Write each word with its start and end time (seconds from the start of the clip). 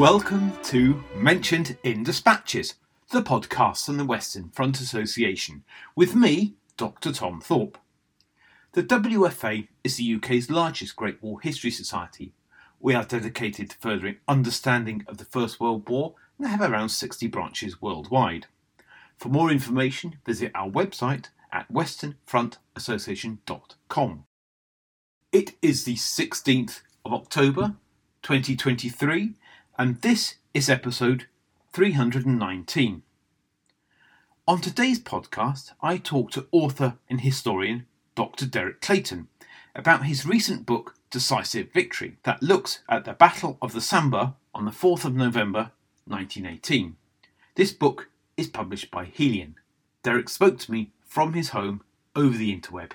Welcome 0.00 0.56
to 0.62 1.04
Mentioned 1.14 1.76
in 1.82 2.04
Dispatches, 2.04 2.76
the 3.10 3.20
podcast 3.20 3.84
from 3.84 3.98
the 3.98 4.06
Western 4.06 4.48
Front 4.48 4.80
Association, 4.80 5.62
with 5.94 6.14
me, 6.14 6.54
Dr. 6.78 7.12
Tom 7.12 7.42
Thorpe. 7.42 7.76
The 8.72 8.82
WFA 8.82 9.68
is 9.84 9.98
the 9.98 10.14
UK's 10.14 10.48
largest 10.48 10.96
Great 10.96 11.22
War 11.22 11.38
History 11.42 11.70
Society. 11.70 12.32
We 12.80 12.94
are 12.94 13.04
dedicated 13.04 13.68
to 13.68 13.76
furthering 13.76 14.16
understanding 14.26 15.04
of 15.06 15.18
the 15.18 15.26
First 15.26 15.60
World 15.60 15.86
War 15.86 16.14
and 16.38 16.48
have 16.48 16.62
around 16.62 16.88
60 16.88 17.26
branches 17.26 17.82
worldwide. 17.82 18.46
For 19.18 19.28
more 19.28 19.50
information, 19.50 20.16
visit 20.24 20.50
our 20.54 20.70
website 20.70 21.26
at 21.52 21.70
westernfrontassociation.com. 21.70 24.24
It 25.30 25.56
is 25.60 25.84
the 25.84 25.96
16th 25.96 26.80
of 27.04 27.12
October 27.12 27.74
2023, 28.22 29.34
and 29.80 30.02
this 30.02 30.34
is 30.52 30.68
episode 30.68 31.24
319. 31.72 33.02
On 34.46 34.60
today's 34.60 35.00
podcast, 35.00 35.72
I 35.80 35.96
talk 35.96 36.30
to 36.32 36.46
author 36.52 36.98
and 37.08 37.22
historian 37.22 37.86
Dr. 38.14 38.44
Derek 38.44 38.82
Clayton 38.82 39.28
about 39.74 40.04
his 40.04 40.26
recent 40.26 40.66
book 40.66 40.96
Decisive 41.10 41.72
Victory 41.72 42.18
that 42.24 42.42
looks 42.42 42.80
at 42.90 43.06
the 43.06 43.14
Battle 43.14 43.56
of 43.62 43.72
the 43.72 43.80
Sambre 43.80 44.34
on 44.54 44.66
the 44.66 44.70
4th 44.70 45.06
of 45.06 45.14
November 45.14 45.70
1918. 46.04 46.96
This 47.54 47.72
book 47.72 48.10
is 48.36 48.48
published 48.48 48.90
by 48.90 49.06
Helion. 49.06 49.54
Derek 50.02 50.28
spoke 50.28 50.58
to 50.58 50.70
me 50.70 50.90
from 51.06 51.32
his 51.32 51.48
home 51.48 51.80
over 52.14 52.36
the 52.36 52.54
interweb. 52.54 52.92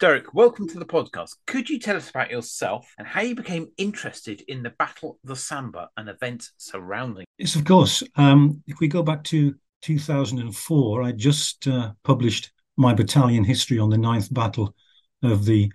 Derek, 0.00 0.34
welcome 0.34 0.68
to 0.68 0.78
the 0.78 0.84
podcast. 0.84 1.36
Could 1.46 1.68
you 1.68 1.78
tell 1.78 1.96
us 1.96 2.10
about 2.10 2.30
yourself 2.30 2.92
and 2.98 3.06
how 3.06 3.22
you 3.22 3.34
became 3.34 3.68
interested 3.76 4.42
in 4.48 4.62
the 4.62 4.70
Battle 4.70 5.18
of 5.22 5.28
the 5.28 5.36
Sambre 5.36 5.88
and 5.96 6.08
events 6.08 6.52
surrounding? 6.56 7.24
Yes, 7.38 7.56
of 7.56 7.64
course. 7.64 8.02
Um, 8.16 8.62
if 8.66 8.80
we 8.80 8.88
go 8.88 9.02
back 9.02 9.24
to 9.24 9.54
2004, 9.82 11.02
I 11.02 11.12
just 11.12 11.66
uh, 11.66 11.92
published 12.02 12.52
my 12.76 12.94
battalion 12.94 13.44
history 13.44 13.78
on 13.78 13.90
the 13.90 13.96
9th 13.96 14.32
Battle 14.32 14.74
of 15.22 15.44
the 15.44 15.70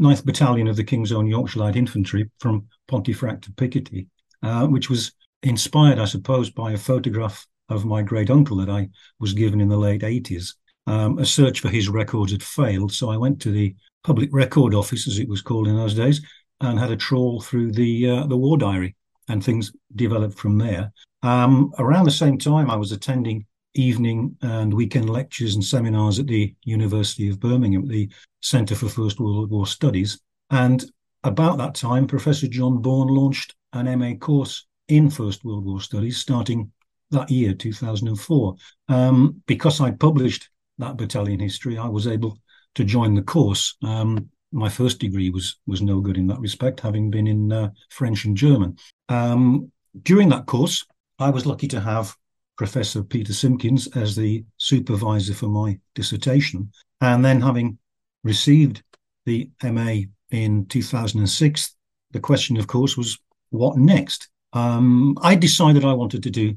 9th 0.00 0.24
Battalion 0.24 0.68
of 0.68 0.76
the 0.76 0.84
King's 0.84 1.12
Own 1.12 1.26
Yorkshire 1.26 1.60
Light 1.60 1.76
Infantry 1.76 2.30
from 2.38 2.66
Pontefract 2.86 3.44
to 3.44 3.52
Picardy, 3.52 4.06
uh, 4.42 4.66
which 4.66 4.88
was 4.88 5.12
inspired, 5.42 5.98
I 5.98 6.04
suppose, 6.04 6.50
by 6.50 6.72
a 6.72 6.78
photograph 6.78 7.46
of 7.68 7.84
my 7.84 8.02
great 8.02 8.30
uncle 8.30 8.56
that 8.58 8.70
I 8.70 8.88
was 9.18 9.34
given 9.34 9.60
in 9.60 9.68
the 9.68 9.76
late 9.76 10.02
80s. 10.02 10.54
Um, 10.88 11.18
a 11.18 11.26
search 11.26 11.60
for 11.60 11.68
his 11.68 11.90
records 11.90 12.32
had 12.32 12.42
failed, 12.42 12.92
so 12.92 13.10
I 13.10 13.18
went 13.18 13.42
to 13.42 13.50
the 13.50 13.76
Public 14.04 14.30
Record 14.32 14.74
Office, 14.74 15.06
as 15.06 15.18
it 15.18 15.28
was 15.28 15.42
called 15.42 15.68
in 15.68 15.76
those 15.76 15.94
days, 15.94 16.22
and 16.62 16.78
had 16.78 16.90
a 16.90 16.96
trawl 16.96 17.42
through 17.42 17.72
the 17.72 18.08
uh, 18.08 18.26
the 18.26 18.38
war 18.38 18.56
diary, 18.56 18.96
and 19.28 19.44
things 19.44 19.70
developed 19.96 20.38
from 20.38 20.56
there. 20.56 20.90
Um, 21.22 21.72
around 21.78 22.06
the 22.06 22.10
same 22.10 22.38
time, 22.38 22.70
I 22.70 22.76
was 22.76 22.90
attending 22.90 23.44
evening 23.74 24.34
and 24.40 24.72
weekend 24.72 25.10
lectures 25.10 25.54
and 25.56 25.62
seminars 25.62 26.18
at 26.18 26.26
the 26.26 26.54
University 26.64 27.28
of 27.28 27.38
Birmingham, 27.38 27.86
the 27.86 28.10
Centre 28.40 28.74
for 28.74 28.88
First 28.88 29.20
World 29.20 29.50
War 29.50 29.66
Studies, 29.66 30.18
and 30.50 30.90
about 31.22 31.58
that 31.58 31.74
time, 31.74 32.06
Professor 32.06 32.48
John 32.48 32.80
Bourne 32.80 33.08
launched 33.08 33.54
an 33.74 33.98
MA 33.98 34.14
course 34.14 34.66
in 34.88 35.10
First 35.10 35.44
World 35.44 35.66
War 35.66 35.82
Studies, 35.82 36.16
starting 36.16 36.72
that 37.10 37.30
year, 37.30 37.52
2004. 37.52 38.54
Um, 38.88 39.42
because 39.46 39.82
I 39.82 39.90
published 39.90 40.48
that 40.78 40.96
battalion 40.96 41.40
history, 41.40 41.78
I 41.78 41.88
was 41.88 42.06
able 42.06 42.38
to 42.74 42.84
join 42.84 43.14
the 43.14 43.22
course. 43.22 43.76
Um, 43.82 44.28
my 44.52 44.68
first 44.68 44.98
degree 44.98 45.30
was 45.30 45.56
was 45.66 45.82
no 45.82 46.00
good 46.00 46.16
in 46.16 46.26
that 46.28 46.40
respect, 46.40 46.80
having 46.80 47.10
been 47.10 47.26
in 47.26 47.52
uh, 47.52 47.70
French 47.90 48.24
and 48.24 48.36
German. 48.36 48.76
Um, 49.08 49.70
during 50.02 50.28
that 50.30 50.46
course, 50.46 50.84
I 51.18 51.30
was 51.30 51.46
lucky 51.46 51.68
to 51.68 51.80
have 51.80 52.14
Professor 52.56 53.02
Peter 53.02 53.32
Simkins 53.32 53.88
as 53.96 54.16
the 54.16 54.44
supervisor 54.56 55.34
for 55.34 55.48
my 55.48 55.78
dissertation, 55.94 56.72
and 57.00 57.24
then 57.24 57.40
having 57.40 57.78
received 58.24 58.82
the 59.26 59.50
MA 59.62 60.00
in 60.30 60.66
2006, 60.66 61.74
the 62.12 62.20
question, 62.20 62.56
of 62.56 62.66
course, 62.66 62.96
was 62.96 63.18
what 63.50 63.76
next? 63.76 64.28
Um, 64.52 65.16
I 65.22 65.34
decided 65.34 65.84
I 65.84 65.92
wanted 65.92 66.22
to 66.22 66.30
do 66.30 66.56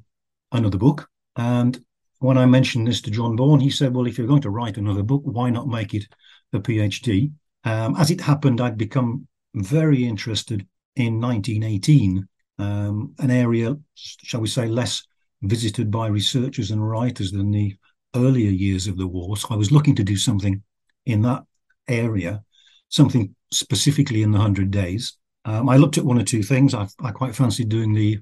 another 0.52 0.78
book. 0.78 1.10
And 1.36 1.80
when 2.22 2.38
I 2.38 2.46
mentioned 2.46 2.88
this 2.88 3.02
to 3.02 3.12
John 3.12 3.36
Bourne, 3.36 3.60
he 3.60 3.72
said, 3.72 3.96
Well, 3.96 4.06
if 4.06 4.18
you're 4.18 4.28
going 4.28 4.44
to 4.44 4.52
write 4.52 4.78
another 4.78 5.02
book, 5.02 5.24
why 5.26 5.50
not 5.50 5.68
make 5.68 5.96
it 5.96 6.06
a 6.54 6.60
PhD? 6.60 7.32
Um, 7.64 7.96
as 7.98 8.12
it 8.12 8.22
happened, 8.22 8.62
I'd 8.62 8.78
become 8.78 9.28
very 9.56 10.06
interested 10.06 10.68
in 10.96 11.20
1918, 11.20 12.28
um, 12.60 13.16
an 13.18 13.32
area, 13.32 13.76
shall 13.96 14.42
we 14.42 14.48
say, 14.48 14.68
less 14.68 15.04
visited 15.42 15.90
by 15.90 16.08
researchers 16.08 16.70
and 16.70 16.88
writers 16.88 17.32
than 17.32 17.50
the 17.50 17.76
earlier 18.16 18.52
years 18.52 18.86
of 18.86 18.98
the 18.98 19.08
war. 19.08 19.36
So 19.36 19.48
I 19.50 19.56
was 19.56 19.72
looking 19.72 19.96
to 19.96 20.04
do 20.04 20.16
something 20.16 20.62
in 21.08 21.24
that 21.24 21.44
area, 21.88 22.44
something 22.90 23.36
specifically 23.52 24.22
in 24.22 24.32
the 24.32 24.38
100 24.38 24.70
days. 24.70 25.18
Um, 25.46 25.70
I 25.70 25.78
looked 25.78 25.98
at 25.98 26.06
one 26.06 26.20
or 26.20 26.24
two 26.24 26.44
things. 26.44 26.76
I, 26.76 26.88
I 27.00 27.10
quite 27.10 27.36
fancied 27.36 27.70
doing 27.70 27.94
the 27.94 28.20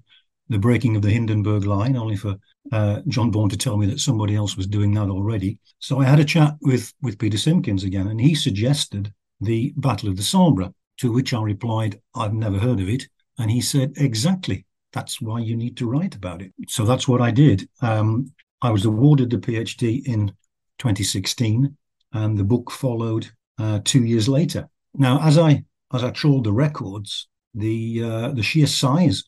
the 0.49 0.59
breaking 0.59 0.95
of 0.95 1.01
the 1.01 1.11
Hindenburg 1.11 1.65
line, 1.65 1.95
only 1.95 2.15
for 2.15 2.35
uh, 2.71 3.01
John 3.07 3.31
Bourne 3.31 3.49
to 3.49 3.57
tell 3.57 3.77
me 3.77 3.85
that 3.87 3.99
somebody 3.99 4.35
else 4.35 4.57
was 4.57 4.67
doing 4.67 4.93
that 4.95 5.09
already. 5.09 5.59
So 5.79 5.99
I 5.99 6.05
had 6.05 6.19
a 6.19 6.25
chat 6.25 6.55
with 6.61 6.93
with 7.01 7.19
Peter 7.19 7.37
Simkins 7.37 7.83
again, 7.83 8.07
and 8.07 8.19
he 8.19 8.35
suggested 8.35 9.13
the 9.39 9.73
Battle 9.77 10.09
of 10.09 10.17
the 10.17 10.23
Sambre, 10.23 10.73
to 10.97 11.11
which 11.11 11.33
I 11.33 11.41
replied, 11.41 12.01
"I've 12.15 12.33
never 12.33 12.57
heard 12.59 12.79
of 12.79 12.89
it," 12.89 13.07
and 13.37 13.49
he 13.51 13.61
said, 13.61 13.93
"Exactly. 13.97 14.65
That's 14.91 15.21
why 15.21 15.39
you 15.39 15.55
need 15.55 15.77
to 15.77 15.87
write 15.87 16.15
about 16.15 16.41
it." 16.41 16.51
So 16.67 16.83
that's 16.83 17.07
what 17.07 17.21
I 17.21 17.31
did. 17.31 17.69
Um, 17.81 18.33
I 18.61 18.71
was 18.71 18.85
awarded 18.85 19.29
the 19.29 19.37
PhD 19.37 20.05
in 20.05 20.33
2016, 20.79 21.77
and 22.13 22.37
the 22.37 22.43
book 22.43 22.71
followed 22.71 23.31
uh, 23.59 23.79
two 23.83 24.03
years 24.03 24.27
later. 24.27 24.67
Now, 24.95 25.21
as 25.21 25.37
I 25.37 25.63
as 25.93 26.03
I 26.03 26.09
trawled 26.09 26.45
the 26.45 26.53
records, 26.53 27.27
the 27.53 28.03
uh, 28.03 28.31
the 28.31 28.43
sheer 28.43 28.67
size 28.67 29.23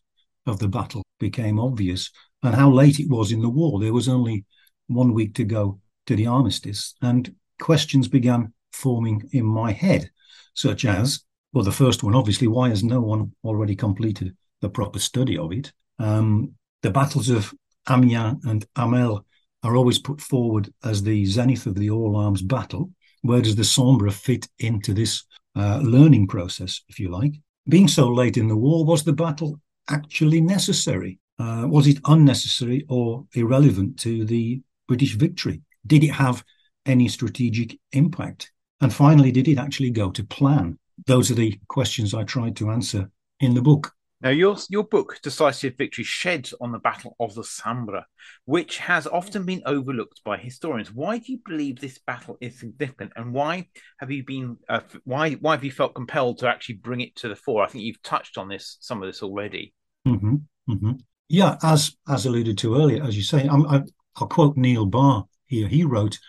of 0.46 0.60
the 0.60 0.68
battle 0.68 1.04
became 1.20 1.60
obvious 1.60 2.12
and 2.44 2.56
how 2.56 2.72
late 2.72 3.00
it 3.00 3.10
was 3.10 3.32
in 3.32 3.42
the 3.42 3.50
war. 3.50 3.80
There 3.80 3.94
was 3.94 4.08
only 4.08 4.46
one 4.88 5.14
week 5.14 5.36
to 5.36 5.44
go 5.44 5.80
to 6.08 6.16
the 6.16 6.28
armistice, 6.28 6.96
and 7.02 7.34
questions 7.60 8.08
began 8.08 8.54
forming 8.74 9.30
in 9.32 9.46
my 9.46 9.72
head, 9.72 10.10
such 10.54 10.86
as 10.86 11.24
well, 11.54 11.64
the 11.66 11.72
first 11.72 12.02
one, 12.02 12.16
obviously, 12.16 12.48
why 12.48 12.70
has 12.70 12.84
no 12.84 13.02
one 13.02 13.34
already 13.44 13.76
completed 13.76 14.36
the 14.62 14.70
proper 14.70 15.00
study 15.00 15.38
of 15.38 15.52
it? 15.52 15.74
Um, 16.00 16.54
the 16.82 16.92
battles 16.92 17.30
of 17.30 17.54
Amiens 17.90 18.40
and 18.46 18.66
Hamel 18.76 19.26
are 19.64 19.76
always 19.76 20.00
put 20.00 20.22
forward 20.22 20.74
as 20.84 21.04
the 21.04 21.26
zenith 21.26 21.66
of 21.66 21.76
the 21.76 21.90
all 21.90 22.16
arms 22.16 22.42
battle. 22.42 22.92
Where 23.22 23.42
does 23.42 23.56
the 23.56 23.64
Sambre 23.64 24.12
fit 24.12 24.48
into 24.60 24.94
this 24.94 25.24
uh, 25.56 25.80
learning 25.84 26.28
process, 26.28 26.82
if 26.88 27.00
you 27.00 27.10
like? 27.10 27.34
Being 27.68 27.88
so 27.88 28.08
late 28.08 28.38
in 28.38 28.48
the 28.48 28.56
war, 28.56 28.86
was 28.86 29.04
the 29.04 29.14
battle 29.14 29.60
actually 29.90 30.42
necessary? 30.42 31.20
Uh, 31.40 31.66
was 31.68 31.88
it 31.88 32.00
unnecessary 32.06 32.86
or 32.90 33.26
irrelevant 33.34 33.98
to 34.00 34.26
the 34.26 34.62
British 34.88 35.16
victory? 35.16 35.62
Did 35.88 36.04
it 36.04 36.12
have 36.12 36.44
any 36.86 37.08
strategic 37.08 37.80
impact? 37.92 38.52
And 38.82 38.94
finally, 38.94 39.32
did 39.32 39.48
it 39.48 39.58
actually 39.58 39.92
go 39.92 40.12
to 40.12 40.24
plan? 40.24 40.78
Those 41.08 41.32
are 41.32 41.36
the 41.36 41.60
questions 41.68 42.14
I 42.14 42.24
tried 42.24 42.56
to 42.58 42.70
answer 42.70 43.10
in 43.40 43.54
the 43.54 43.62
book. 43.62 43.94
Now, 44.22 44.30
your 44.30 44.56
your 44.70 44.84
book, 44.84 45.20
Decisive 45.24 45.78
Victory, 45.78 46.04
sheds 46.04 46.54
on 46.62 46.72
the 46.72 46.80
Battle 46.80 47.16
of 47.20 47.34
the 47.34 47.44
Sambre, 47.44 48.04
which 48.46 48.78
has 48.78 49.08
often 49.08 49.46
been 49.46 49.64
overlooked 49.66 50.22
by 50.24 50.38
historians. 50.38 50.94
Why 50.94 51.18
do 51.18 51.32
you 51.32 51.40
believe 51.44 51.80
this 51.80 51.98
battle 51.98 52.38
is 52.40 52.60
significant, 52.60 53.14
and 53.16 53.34
why 53.34 53.68
have 54.00 54.12
you 54.12 54.24
been 54.24 54.58
uh, 54.70 54.82
why 55.06 55.34
why 55.34 55.54
have 55.54 55.64
you 55.64 55.72
felt 55.72 55.96
compelled 55.96 56.38
to 56.40 56.48
actually 56.48 56.76
bring 56.76 57.02
it 57.02 57.16
to 57.18 57.30
the 57.30 57.36
fore? 57.36 57.64
I 57.64 57.68
think 57.68 57.84
you've 57.84 58.04
touched 58.04 58.38
on 58.38 58.48
this 58.48 58.78
some 58.80 59.02
of 59.02 59.10
this 59.10 59.24
already. 59.24 59.74
Mm-hmm, 60.08 60.36
mm-hmm. 60.70 60.92
Yeah, 61.28 61.58
as 61.64 61.96
as 62.08 62.28
alluded 62.28 62.60
to 62.60 62.76
earlier, 62.76 63.04
as 63.04 63.18
you 63.18 63.24
say, 63.24 63.48
I'm, 63.48 63.66
I, 63.68 63.82
I'll 64.18 64.28
quote 64.28 64.56
Niall 64.56 64.86
Barr 64.86 65.26
here. 65.48 65.68
He 65.68 65.84
wrote 65.84 66.20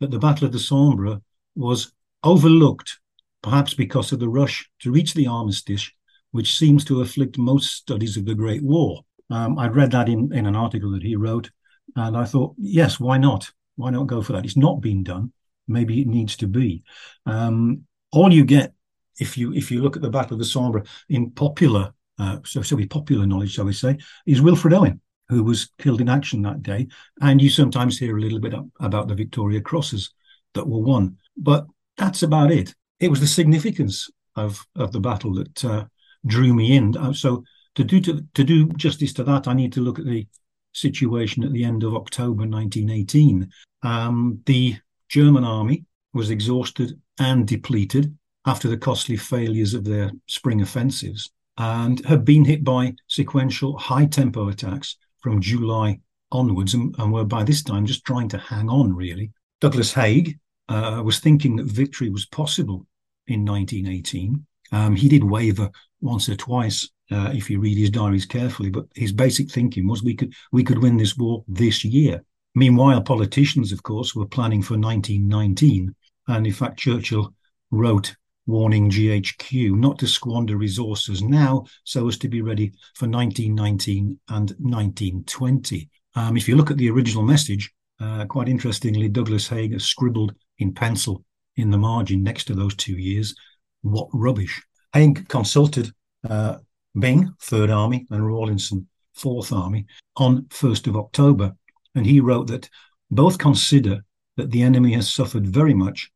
that 0.00 0.10
the 0.10 0.18
Battle 0.18 0.46
of 0.46 0.52
the 0.52 0.58
Sambre 0.58 1.20
was 1.54 1.92
overlooked, 2.24 2.98
perhaps 3.42 3.74
because 3.74 4.10
of 4.10 4.20
the 4.20 4.28
rush 4.28 4.70
to 4.80 4.90
reach 4.90 5.12
the 5.12 5.26
armistice 5.26 5.90
which 6.32 6.58
seems 6.58 6.84
to 6.84 7.00
afflict 7.00 7.38
most 7.38 7.76
studies 7.76 8.16
of 8.16 8.24
the 8.26 8.34
Great 8.34 8.62
War. 8.62 9.02
Um, 9.30 9.58
I 9.58 9.68
read 9.68 9.92
that 9.92 10.08
in, 10.08 10.32
in 10.32 10.46
an 10.46 10.56
article 10.56 10.90
that 10.92 11.02
he 11.02 11.16
wrote, 11.16 11.50
and 11.96 12.16
I 12.16 12.24
thought, 12.24 12.54
yes, 12.58 12.98
why 12.98 13.16
not? 13.18 13.50
Why 13.76 13.90
not 13.90 14.06
go 14.06 14.20
for 14.20 14.32
that? 14.32 14.44
It's 14.44 14.56
not 14.56 14.80
been 14.80 15.02
done. 15.02 15.32
Maybe 15.68 16.00
it 16.00 16.08
needs 16.08 16.36
to 16.38 16.46
be. 16.46 16.82
Um, 17.24 17.84
all 18.10 18.32
you 18.32 18.44
get 18.44 18.74
if 19.18 19.36
you 19.38 19.52
if 19.54 19.70
you 19.70 19.82
look 19.82 19.96
at 19.96 20.02
the 20.02 20.10
Battle 20.10 20.34
of 20.34 20.38
the 20.38 20.44
Sambre 20.44 20.86
in 21.08 21.30
popular, 21.30 21.92
uh, 22.18 22.38
so 22.44 22.62
so 22.62 22.76
with 22.76 22.90
popular 22.90 23.26
knowledge, 23.26 23.52
shall 23.52 23.64
we 23.64 23.72
say, 23.72 23.98
is 24.26 24.42
Wilfred 24.42 24.74
Owen, 24.74 25.00
who 25.28 25.44
was 25.44 25.70
killed 25.78 26.00
in 26.00 26.08
action 26.08 26.42
that 26.42 26.62
day, 26.62 26.88
and 27.20 27.40
you 27.40 27.50
sometimes 27.50 27.98
hear 27.98 28.16
a 28.16 28.20
little 28.20 28.40
bit 28.40 28.54
about 28.80 29.08
the 29.08 29.14
Victoria 29.14 29.60
Crosses 29.60 30.12
that 30.54 30.68
were 30.68 30.80
won, 30.80 31.16
but 31.36 31.66
that's 31.96 32.22
about 32.22 32.50
it. 32.50 32.74
It 33.00 33.08
was 33.08 33.20
the 33.20 33.26
significance 33.26 34.10
of 34.36 34.66
of 34.76 34.92
the 34.92 35.00
battle 35.00 35.34
that 35.34 35.64
uh, 35.64 35.84
drew 36.26 36.54
me 36.54 36.76
in. 36.76 36.96
Uh, 36.96 37.12
so 37.12 37.44
to 37.74 37.84
do 37.84 38.00
to, 38.00 38.24
to 38.34 38.44
do 38.44 38.68
justice 38.70 39.12
to 39.14 39.24
that, 39.24 39.48
I 39.48 39.54
need 39.54 39.72
to 39.74 39.80
look 39.80 39.98
at 39.98 40.06
the 40.06 40.26
situation 40.72 41.44
at 41.44 41.52
the 41.52 41.64
end 41.64 41.82
of 41.82 41.94
October 41.94 42.46
1918. 42.46 43.48
Um, 43.82 44.40
the 44.46 44.76
German 45.08 45.44
army 45.44 45.84
was 46.14 46.30
exhausted 46.30 47.00
and 47.18 47.46
depleted 47.46 48.16
after 48.46 48.68
the 48.68 48.76
costly 48.76 49.16
failures 49.16 49.74
of 49.74 49.84
their 49.84 50.10
spring 50.26 50.62
offensives 50.62 51.30
and 51.58 52.04
had 52.06 52.24
been 52.24 52.44
hit 52.44 52.64
by 52.64 52.94
sequential 53.08 53.76
high 53.78 54.06
tempo 54.06 54.48
attacks 54.48 54.96
from 55.20 55.40
July 55.40 56.00
onwards 56.30 56.74
and, 56.74 56.94
and, 56.98 57.12
were 57.12 57.24
by 57.24 57.44
this 57.44 57.62
time 57.62 57.86
just 57.86 58.04
trying 58.04 58.28
to 58.28 58.38
hang 58.38 58.68
on, 58.68 58.94
really. 58.94 59.30
Douglas 59.60 59.92
Haig 59.92 60.38
uh, 60.68 61.02
was 61.04 61.20
thinking 61.20 61.56
that 61.56 61.66
victory 61.66 62.08
was 62.08 62.26
possible 62.26 62.86
in 63.26 63.44
1918. 63.44 64.44
Um, 64.72 64.96
he 64.96 65.08
did 65.08 65.22
waver 65.22 65.70
once 66.00 66.28
or 66.28 66.36
twice, 66.36 66.88
uh, 67.10 67.30
if 67.32 67.48
you 67.48 67.60
read 67.60 67.78
his 67.78 67.90
diaries 67.90 68.26
carefully, 68.26 68.70
but 68.70 68.86
his 68.94 69.12
basic 69.12 69.50
thinking 69.50 69.86
was 69.86 70.02
we 70.02 70.14
could 70.14 70.32
we 70.50 70.64
could 70.64 70.82
win 70.82 70.96
this 70.96 71.16
war 71.16 71.44
this 71.46 71.84
year. 71.84 72.24
Meanwhile, 72.54 73.02
politicians, 73.02 73.72
of 73.72 73.82
course, 73.82 74.14
were 74.14 74.26
planning 74.26 74.62
for 74.62 74.74
1919, 74.74 75.94
and 76.28 76.46
in 76.46 76.52
fact, 76.52 76.78
Churchill 76.78 77.34
wrote 77.70 78.14
warning 78.46 78.90
GHQ 78.90 79.78
not 79.78 79.98
to 80.00 80.06
squander 80.06 80.56
resources 80.56 81.22
now 81.22 81.64
so 81.84 82.08
as 82.08 82.18
to 82.18 82.28
be 82.28 82.42
ready 82.42 82.68
for 82.94 83.08
1919 83.08 84.18
and 84.28 84.50
1920. 84.58 85.88
Um, 86.14 86.36
if 86.36 86.48
you 86.48 86.56
look 86.56 86.70
at 86.70 86.76
the 86.76 86.90
original 86.90 87.22
message, 87.22 87.72
uh, 88.00 88.24
quite 88.26 88.48
interestingly, 88.48 89.08
Douglas 89.08 89.48
Haig 89.48 89.80
scribbled 89.80 90.34
in 90.58 90.74
pencil 90.74 91.24
in 91.56 91.70
the 91.70 91.78
margin 91.78 92.22
next 92.22 92.44
to 92.44 92.54
those 92.54 92.74
two 92.74 92.96
years, 92.96 93.34
what 93.82 94.08
rubbish. 94.12 94.62
Haig 94.92 95.28
consulted 95.28 95.92
uh, 96.28 96.58
Byng, 96.98 97.34
Third 97.40 97.70
Army, 97.70 98.06
and 98.10 98.26
Rawlinson, 98.26 98.88
Fourth 99.14 99.52
Army, 99.52 99.86
on 100.16 100.42
1st 100.44 100.86
of 100.88 100.96
October, 100.96 101.54
and 101.94 102.06
he 102.06 102.20
wrote 102.20 102.48
that 102.48 102.68
both 103.10 103.38
consider 103.38 104.04
that 104.36 104.50
the 104.50 104.62
enemy 104.62 104.92
has 104.92 105.12
suffered 105.12 105.46
very 105.46 105.74
much 105.74 106.10